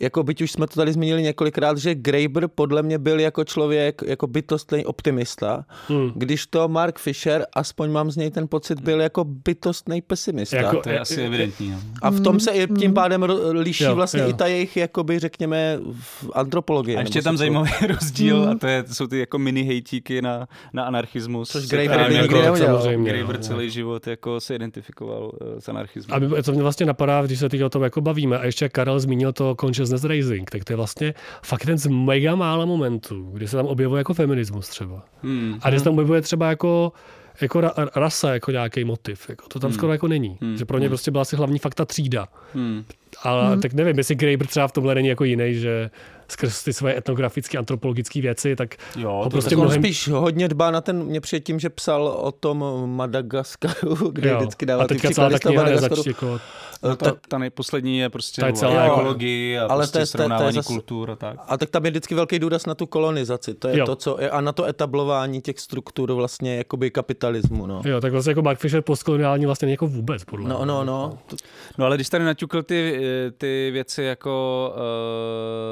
[0.00, 4.02] jako byť už jsme to tady zmínili několikrát, že Graeber podle mě byl jako člověk,
[4.06, 6.12] jako bytostný optimista, Hmm.
[6.14, 10.56] když to Mark Fisher, aspoň mám z něj ten pocit, byl jako bytostný pesimista.
[10.56, 11.70] Jako- To je asi evidentní.
[11.70, 11.78] No.
[12.02, 14.28] a v tom se i tím pádem liší Jo, vlastně jo.
[14.28, 16.96] i ta jejich, jakoby řekněme, v antropologie.
[16.98, 19.62] A ještě je tam to- zajímavý rozdíl a to, je, to jsou ty jako mini
[19.62, 21.48] hejtíky na, na anarchismus.
[21.50, 23.42] Což Graeber nikdy jako, samozřejmě, Graeber no.
[23.42, 26.16] celý život jako se identifikoval uh, s anarchismem.
[26.16, 29.00] Aby, co mě vlastně napadá, když se teď o tom jako bavíme, a ještě Karel
[29.00, 29.54] zmínil to
[29.90, 33.66] Consciousness Raising, tak to je vlastně fakt jeden z mega mála momentů, kdy se tam
[33.66, 35.04] objevuje jako feminismus třeba.
[35.22, 35.58] Hmm.
[35.62, 36.92] A kde se tam objevuje třeba jako
[37.40, 39.28] jako ra, rasa, jako nějaký motiv.
[39.28, 40.38] Jako, to tam skoro jako není.
[40.40, 40.56] Hmm.
[40.56, 42.28] Že pro ně prostě byla asi hlavní fakta třída.
[42.54, 42.84] Hmm.
[43.22, 45.90] Ale tak nevím, jestli Graeber třeba v tomhle není jako jiný, že
[46.30, 49.82] skrz ty své etnografické, antropologické věci, tak Jo, ho to prostě Tak on mnohem...
[49.82, 54.36] spíš hodně dbá na ten, mě přijde tím, že psal o tom Madagaskaru, kde Jo.
[54.38, 56.02] vždycky dával a ty teďka příklady celá ta z toho kniha Madagaskaru.
[56.06, 56.40] jako,
[56.82, 60.12] No ta, ta nejposlední je prostě Ta celá ekologii a Ale prostě to je- to
[60.12, 61.36] je- to je srovnávání zas- kultur a tak.
[61.48, 63.86] A tak tam je vždycky velký důraz na tu kolonizaci, to je Jo.
[63.86, 67.82] to, co je, a na to etablování těch struktur vlastně jakoby kapitalismu, no.
[67.84, 71.18] jo, tak vlastně jako Mark Fisher postkoloniální vlastně jako vůbec, podle No, no, no.
[71.26, 71.36] To,
[71.78, 74.80] No ale když tady naťukl ty, eh, ty věci jako uh,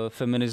[0.09, 0.48] feminismus,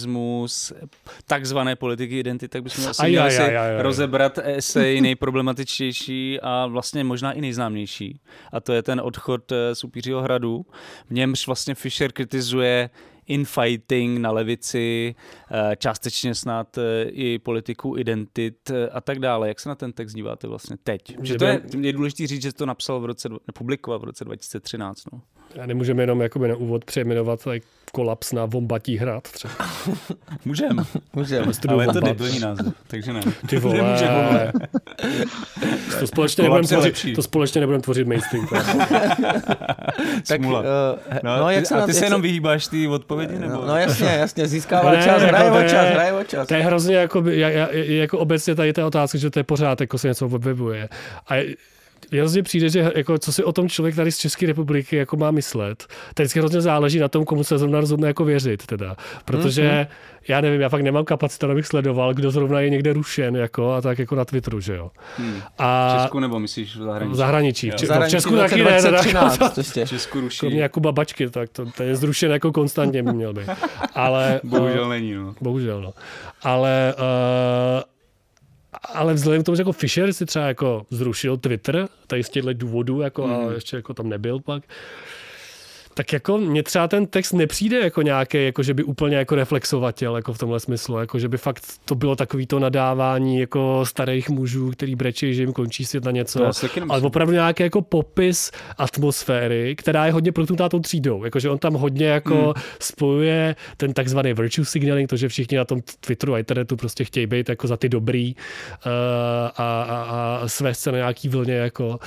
[1.26, 3.82] takzvané politiky identity, tak bychom asi měli aj, si aj, aj, aj.
[3.82, 8.20] rozebrat esej nejproblematičtější a vlastně možná i nejznámější.
[8.52, 10.66] A to je ten odchod eh, z Upířího hradu.
[11.10, 12.90] V němž vlastně Fisher kritizuje
[13.28, 15.16] infighting na levici,
[15.52, 19.48] eh, částečně snad eh, i politiku identit a tak dále.
[19.48, 21.18] Jak se na ten text díváte vlastně teď?
[21.22, 25.04] Že to je, je důležité říct, že to napsal v roce, publikoval v roce 2013.
[25.14, 25.22] No.
[25.62, 29.54] A nemůžeme jenom jakoby na úvod přejmenovat like, kolaps na Vombatí hrad třeba.
[30.46, 30.84] Můžeme,
[31.14, 31.52] můžeme.
[31.70, 33.22] Ale je to debilní název, takže ne.
[33.50, 33.76] Ty vole.
[33.78, 34.52] Nemůže vole.
[36.00, 37.14] To společně, nebudeme je tvořit, lepší.
[37.14, 38.48] to společně nebudeme tvořit mainstream.
[40.28, 40.60] Tak, Smula.
[40.60, 40.66] uh,
[41.24, 43.40] No, no, ty, jak se a na ty jak se jenom vyhýbáš ty odpovědi?
[43.40, 43.54] Nebo?
[43.54, 46.48] No, no jasně, jasně, získává Ne, čas, jako hraje to o čas, hraje o čas.
[46.48, 47.24] To je hrozně jako,
[47.74, 50.90] jako obecně tady ta otázka, že to je pořád, jako se něco objevuje.
[51.30, 51.56] A
[52.12, 55.32] hrozně přijde, že jako, co si o tom člověk tady z České republiky jako má
[55.32, 55.86] myslet,
[56.16, 58.66] vždycky hrozně záleží na tom, komu se zrovna rozhodne jako věřit.
[58.66, 58.96] Teda.
[59.26, 59.88] Protože Mhm.
[60.28, 63.82] já nevím, já fakt nemám kapacitu, abych sledoval, kdo zrovna je někde rušen, jako, a
[63.82, 64.92] tak jako na Twitteru, že jo.
[65.18, 65.42] Hmm.
[65.58, 67.12] A V Česku nebo myslíš v zahraničí?
[67.14, 67.70] v zahraničí.
[67.70, 67.78] V, Jo.
[67.78, 69.86] Če- no, v Zahraničí Česku taky ne, teda, 2013.
[69.86, 70.40] V Česku ruší.
[70.40, 73.50] kromě jako babačky, tak to, to je zrušen jako konstantně by měl být.
[73.96, 75.36] Ale, Bohužel není, no.
[75.42, 75.94] Bohužel, no.
[76.44, 77.04] Ale, uh,
[78.94, 82.54] ale vzhledem k tomu, že jako Fisher si třeba jako zrušil Twitter, tady z těchto
[82.54, 83.48] důvodů, jako, Mhm.
[83.48, 84.64] a ještě jako tam nebyl pak,
[85.98, 90.16] tak jako mně třeba ten text nepřijde jako nějaký, jako že by úplně jako reflexovatel,
[90.16, 94.30] jako v tomhle smyslu, jako že by fakt to bylo takový to nadávání jako starých
[94.30, 96.40] mužů, který brečí, že jim končí svět na něco,
[96.90, 101.74] ale opravdu nějaký jako popis atmosféry, která je hodně protnutá tou třídou, jakože on tam
[101.74, 102.54] hodně jako Hmm.
[102.80, 107.28] spojuje ten takzvaný virtue signaling, to, že všichni na tom Twitteru a internetu prostě chtějí
[107.28, 108.92] být jako za ty dobrý uh,
[109.58, 112.00] a, a, a svést se na nějaký vlně jako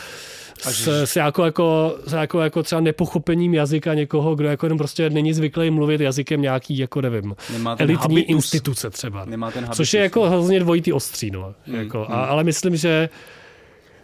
[0.61, 5.11] s, s, jako, jako, s jako, jako třeba nepochopením jazyka někoho, kdo jako jenom prostě
[5.11, 7.35] není zvyklý mluvit jazykem nějaký, jako nevím,
[7.79, 8.31] elitní habitus.
[8.31, 9.25] instituce třeba.
[9.25, 10.31] Nemá ten Což je habitus, jako no.
[10.31, 11.55] hrozně dvojitý ostří, no.
[11.67, 13.09] Jako, a, ale myslím, že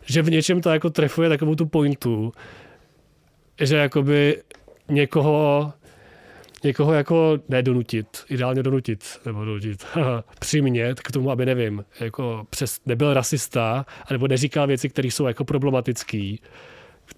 [0.07, 2.33] že v něčem to jako trefuje takovou tu pointu,
[3.61, 4.43] že jakoby
[4.89, 5.73] někoho
[6.65, 9.87] někoho jako nedonutit, ideálně donutit, nebo donutit,
[10.41, 15.45] přimět k tomu, aby nevím, jako přes, nebyl rasista, nebo neříkal věci, které jsou jako
[15.45, 16.35] problematické,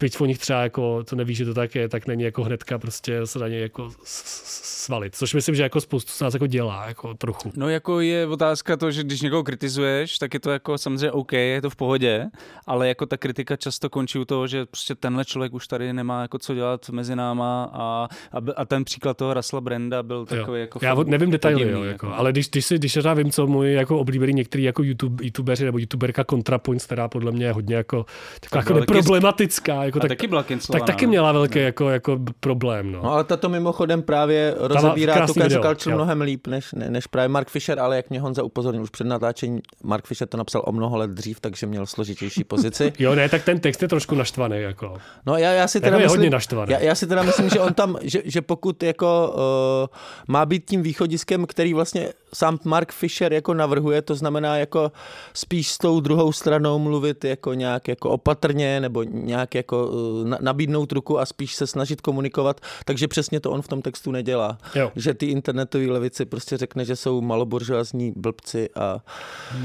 [0.00, 2.78] byť o nich třeba jako, to neví, že to tak je, tak není jako hnedka
[2.78, 5.14] prostě se na ně jako svalit.
[5.14, 7.52] Což myslím, že jako spoustu z nás jako dělá, jako trochu.
[7.56, 11.32] No jako je otázka to, že když někoho kritizuješ, tak je to jako samozřejmě OK,
[11.32, 12.26] je to v pohodě,
[12.66, 16.22] ale jako ta kritika často končí u toho, že prostě tenhle člověk už tady nemá
[16.22, 20.58] jako co dělat mezi náma a, a, a ten příklad toho Rasla Brenda byl takový
[20.58, 20.60] Jo.
[20.60, 23.30] jako Já fakt nevím detaily, podivný, jo, jako, ale když, když, si, když já vím,
[23.30, 27.52] co můj jako oblíbený některý jako YouTube, youtubeři nebo youtuberka ContraPoints, která podle mě je
[27.52, 28.06] hodně jako,
[28.40, 32.92] taková jako neproblematická, Jako A tak, taky byla tak taky měla velký jako, jako problém.
[32.92, 33.02] No.
[33.02, 35.94] No ale tato mimochodem právě rozebírá tu jo.
[35.94, 39.06] mnohem líp než, ne, než právě Mark Fisher, ale jak mě Honza upozornil už před
[39.06, 42.92] natáčením, Mark Fisher to napsal o mnoho let dřív, takže měl složitější pozici.
[42.98, 44.60] Jo, ne, tak ten text je trošku naštvaný.
[44.60, 44.94] Jako.
[45.26, 46.72] No já, já si teda Jako je myslím, hodně naštvaný.
[46.72, 49.96] já, já si teda myslím, že on tam, že, že pokud jako uh,
[50.28, 54.92] má být tím východiskem, který vlastně sám Mark Fisher jako navrhuje, to znamená jako
[55.34, 59.90] spíš s tou druhou stranou mluvit jako nějak jako opatrně nebo nějak jako
[60.24, 64.10] na, nabídnout ruku a spíš se snažit komunikovat, takže přesně to on v tom textu
[64.10, 64.58] nedělá.
[64.74, 64.92] Jo.
[64.96, 68.98] Že ty internetové levici prostě řekne, že jsou maloburžoazní blbci a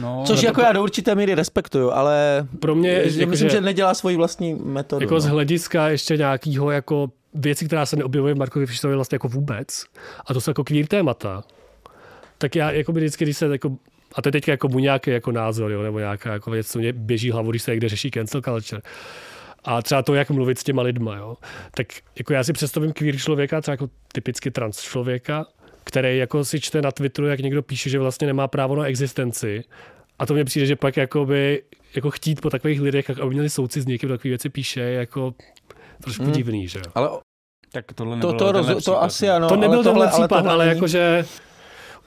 [0.02, 3.62] No, což jako já do určité míry respektuju, ale Pro mě, že jakože- myslím, že
[3.62, 5.04] nedělá svoji vlastní metodu.
[5.06, 5.32] Jako z no.
[5.32, 9.84] hlediska ještě nějakého jako věcí, která se neobjevuje v Markovi Fisherovi vlastně jako vůbec,
[10.28, 11.44] a to jsou jako queer témata,
[12.38, 13.78] tak já jako vždycky, když se jako
[14.16, 16.80] a to je teď jako můj nějaký jako názor, jo, nebo nějaká jako věc, co
[16.80, 18.82] mě běží hlavu, když se někde řeší cancel culture.
[19.64, 21.38] A třeba to, jak mluvit s těma lidma, jo.
[21.76, 21.88] Tak
[22.20, 25.46] jako já si představím queer člověka, třeba jako typicky trans člověka,
[25.84, 29.64] který jako si čte na Twitteru, jak někdo píše, že vlastně nemá právo na existenci.
[30.20, 31.64] A to mně přijde, že pak jakoby,
[31.96, 34.94] jako chtít po takových lidech, jak aby měli soucit s někým, takové věci píše, je
[34.94, 35.34] jako
[36.04, 36.32] trošku Hmm.
[36.32, 36.92] divný, že jo.
[36.96, 37.10] Ale
[37.72, 39.50] tak tohle to, nebylo to, roz, to asi ano.
[39.50, 41.26] to nebyl ale tenhle tohle, případ, ale, tohle ale jakože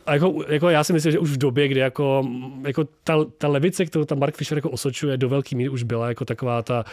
[0.07, 2.29] a jako, jako, já si myslím, že už v době, kdy jako,
[2.67, 6.09] jako ta, ta levice, kterou tam Mark Fisher jako osočuje, do velký míry už byla
[6.09, 6.85] jako taková ta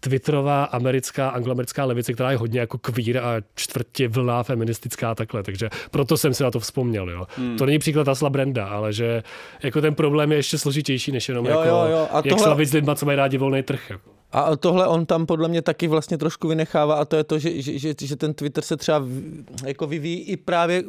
[0.00, 5.70] twitterová americká, angloamerická levice, která je hodně jako queer a čtvrtě vlná feministická takhle, takže
[5.90, 7.10] proto jsem si na to vzpomněl.
[7.10, 7.26] Jo.
[7.36, 7.56] Hmm.
[7.58, 9.22] To není příklad Asla Brenda, ale že
[9.62, 12.08] jako ten problém je ještě složitější, než jenom Jo, jako, jo, jo.
[12.12, 13.90] A jak tohle- slavit s lidma, co mají rádi volný trh.
[13.90, 14.10] Jako.
[14.36, 17.62] A tohle on tam podle mě taky vlastně trošku vynechává a to je to, že,
[17.62, 19.02] že, že, že ten Twitter se třeba
[19.66, 20.84] jako vyvíjí i právě,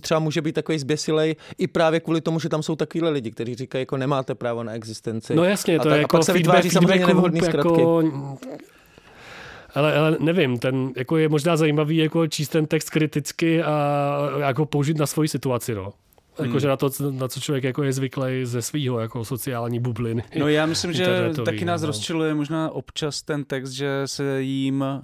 [0.00, 3.54] třeba může být takový zběsilej, i právě kvůli tomu, že tam jsou takovýhle lidi, kteří
[3.54, 5.34] říkají, jako nemáte právo na existenci.
[5.34, 7.40] No jasně, a to tak- je a jako pak se feedback, vytváří samozřejmě feedback nevhodný
[7.40, 7.80] loop, zkratky.
[7.80, 8.38] jako,
[9.74, 14.66] ale, ale nevím, ten, jako je možná zajímavý jako číst ten text kriticky a jako
[14.66, 15.92] použít na svoji situaci, no.
[16.38, 20.22] Jakože na to, na co člověk jako je zvyklý ze svého jako sociální bubliny.
[20.38, 21.86] No já myslím, že taky nás no.
[21.86, 25.00] rozčiluje možná občas ten text, že se jím e,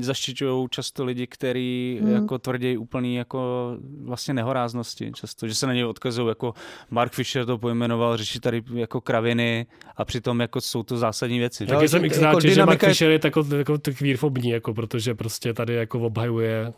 [0.00, 2.12] zaštiťují často lidi, kteří Hmm.
[2.12, 3.72] jako tvrdí úplný jako
[4.02, 6.54] vlastně nehoráznosti často, že se na něj odkazují jako
[6.90, 9.66] Mark Fisher to pojmenoval, řeší tady jako kraviny
[9.96, 11.66] a přitom jako jsou to zásadní věci.
[11.66, 11.72] Že?
[11.74, 15.74] Taky jsem jako že Mark Fisher je tako, jako t- queerfobní, jako, protože prostě tady
[15.74, 16.72] jako obhajuje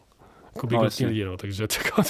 [0.64, 2.02] jako No, lidi, no, takže tako,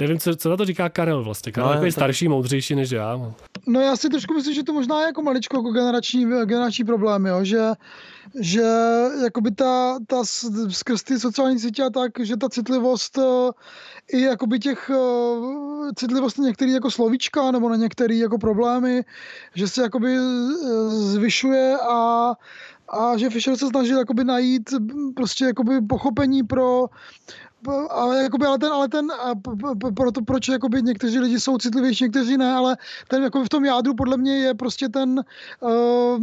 [0.00, 1.52] nevím, co, co na to říká Karel vlastně.
[1.52, 3.32] Karel No, no, je tak- starší, moudřejší než já.
[3.66, 7.26] No já si trošku myslím, že to možná je jako maličko jako generační, generační problém,
[7.26, 7.38] jo?
[7.44, 7.58] že
[8.40, 8.62] že
[9.24, 10.16] jakoby ta, ta
[10.68, 13.22] skrz ty sociální sítě a tak, že ta citlivost eh,
[14.12, 19.04] i jakoby těch eh, citlivost na některé jako slovíčka nebo na některé jako problémy,
[19.54, 20.20] že se jakoby eh,
[20.90, 22.32] zvyšuje a
[22.92, 24.70] a že Fischer se snažil jakoby najít
[25.16, 26.86] prostě jakoby pochopení pro
[27.90, 29.34] ale, jakoby, ale ten, ale ten a
[29.94, 32.76] proto, proč jakoby někteří lidi jsou citlivější, někteří ne, ale
[33.08, 35.24] ten jako v tom jádru podle mě je prostě ten
[35.60, 36.18] uh,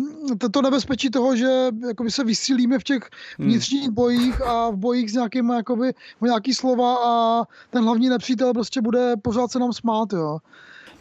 [0.52, 3.10] to, nebezpečí toho, že jakoby se vysílíme v těch
[3.40, 8.82] vnitřních bojích a v bojích s nějakými jakoby, nějaký slova a ten hlavní nepřítel prostě
[8.82, 10.38] bude pořád se nám smát, jo.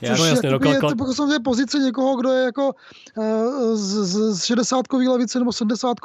[0.01, 2.75] Já- Což No jasně, no, jakoby je to jako samozřejmě pozice někoho, kdo je jako
[3.17, 3.25] uh,
[3.75, 5.97] z, z, z 60 levice nebo 70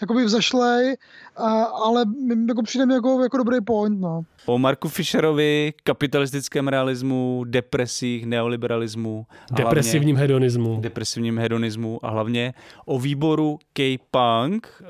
[0.00, 0.96] jakoby vzešlej,
[1.40, 1.46] uh,
[1.84, 2.04] ale
[2.48, 4.22] jako přijde mi jako, jako dobrý point, no.
[4.48, 9.26] O Marku Fischerovi, kapitalistickém realismu, depresích, neoliberalismu.
[9.52, 10.64] a Depresivním hedonismu.
[10.68, 12.54] hlavně depresivním hedonismu a hlavně
[12.86, 14.88] o výboru K-Punk uh,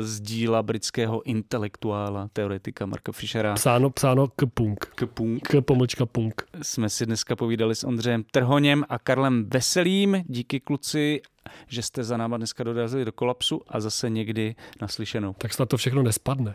[0.00, 3.54] z díla britského intelektuála, teoretika Marka Fischera.
[3.54, 4.86] Psáno, psáno k punk.
[4.94, 5.48] K-Punk.
[5.48, 6.42] K pomlčka punk.
[6.62, 10.22] Jsme si dneska povídali s Ondřejem Trhoněm a Karlem Veselým.
[10.26, 11.20] Díky kluci,
[11.66, 15.34] že jste za náma dneska dorazili do kolapsu a zase někdy naslyšenou.
[15.38, 16.54] Tak snad to všechno nespadne.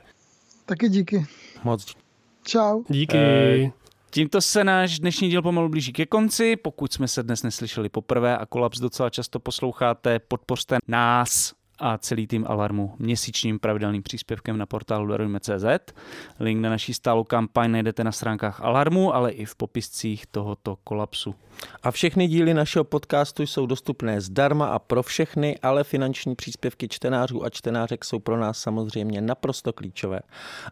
[0.65, 1.25] Taky díky.
[1.63, 2.08] Moc díky.
[2.43, 2.83] Čau.
[2.89, 3.17] Díky.
[3.17, 3.71] Eh,
[4.11, 6.55] Tímto se náš dnešní díl pomalu blíží ke konci.
[6.55, 12.27] Pokud jsme se dnes neslyšeli poprvé a kolaps docela často posloucháte, podpořte nás a celý
[12.27, 15.93] tým Alarmu měsíčním pravidelným příspěvkem na portálu Darujme.cz.
[16.39, 21.35] Link na naší stálou kampaň najdete na stránkách Alarmu, ale i v popiscích tohoto kolapsu.
[21.83, 27.45] A všechny díly našeho podcastu jsou dostupné zdarma a pro všechny, ale finanční příspěvky čtenářů
[27.45, 30.19] a čtenářek jsou pro nás samozřejmě naprosto klíčové.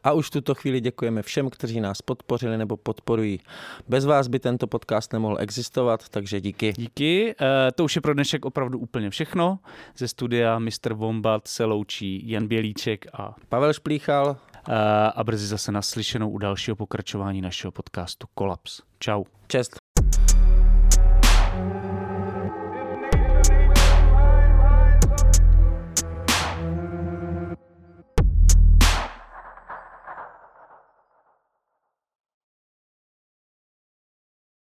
[0.04, 3.40] A už v tuto chvíli děkujeme všem, kteří nás podpořili nebo podporují.
[3.88, 6.74] Bez vás by tento podcast nemohl existovat, takže díky.
[6.78, 7.36] Díky.
[7.42, 9.60] Eh, To už je pro dnešek opravdu úplně všechno.
[9.98, 10.94] Ze studia Mr.
[10.94, 14.38] Wombat se loučí Jan Bělíček a, Pavel Šplíchal,
[14.70, 14.74] eh,
[15.16, 18.82] a brzy zase naslyšenou u dalšího pokračování našeho podcastu Kolaps.
[19.00, 19.24] Čau.
[19.48, 19.87] čest.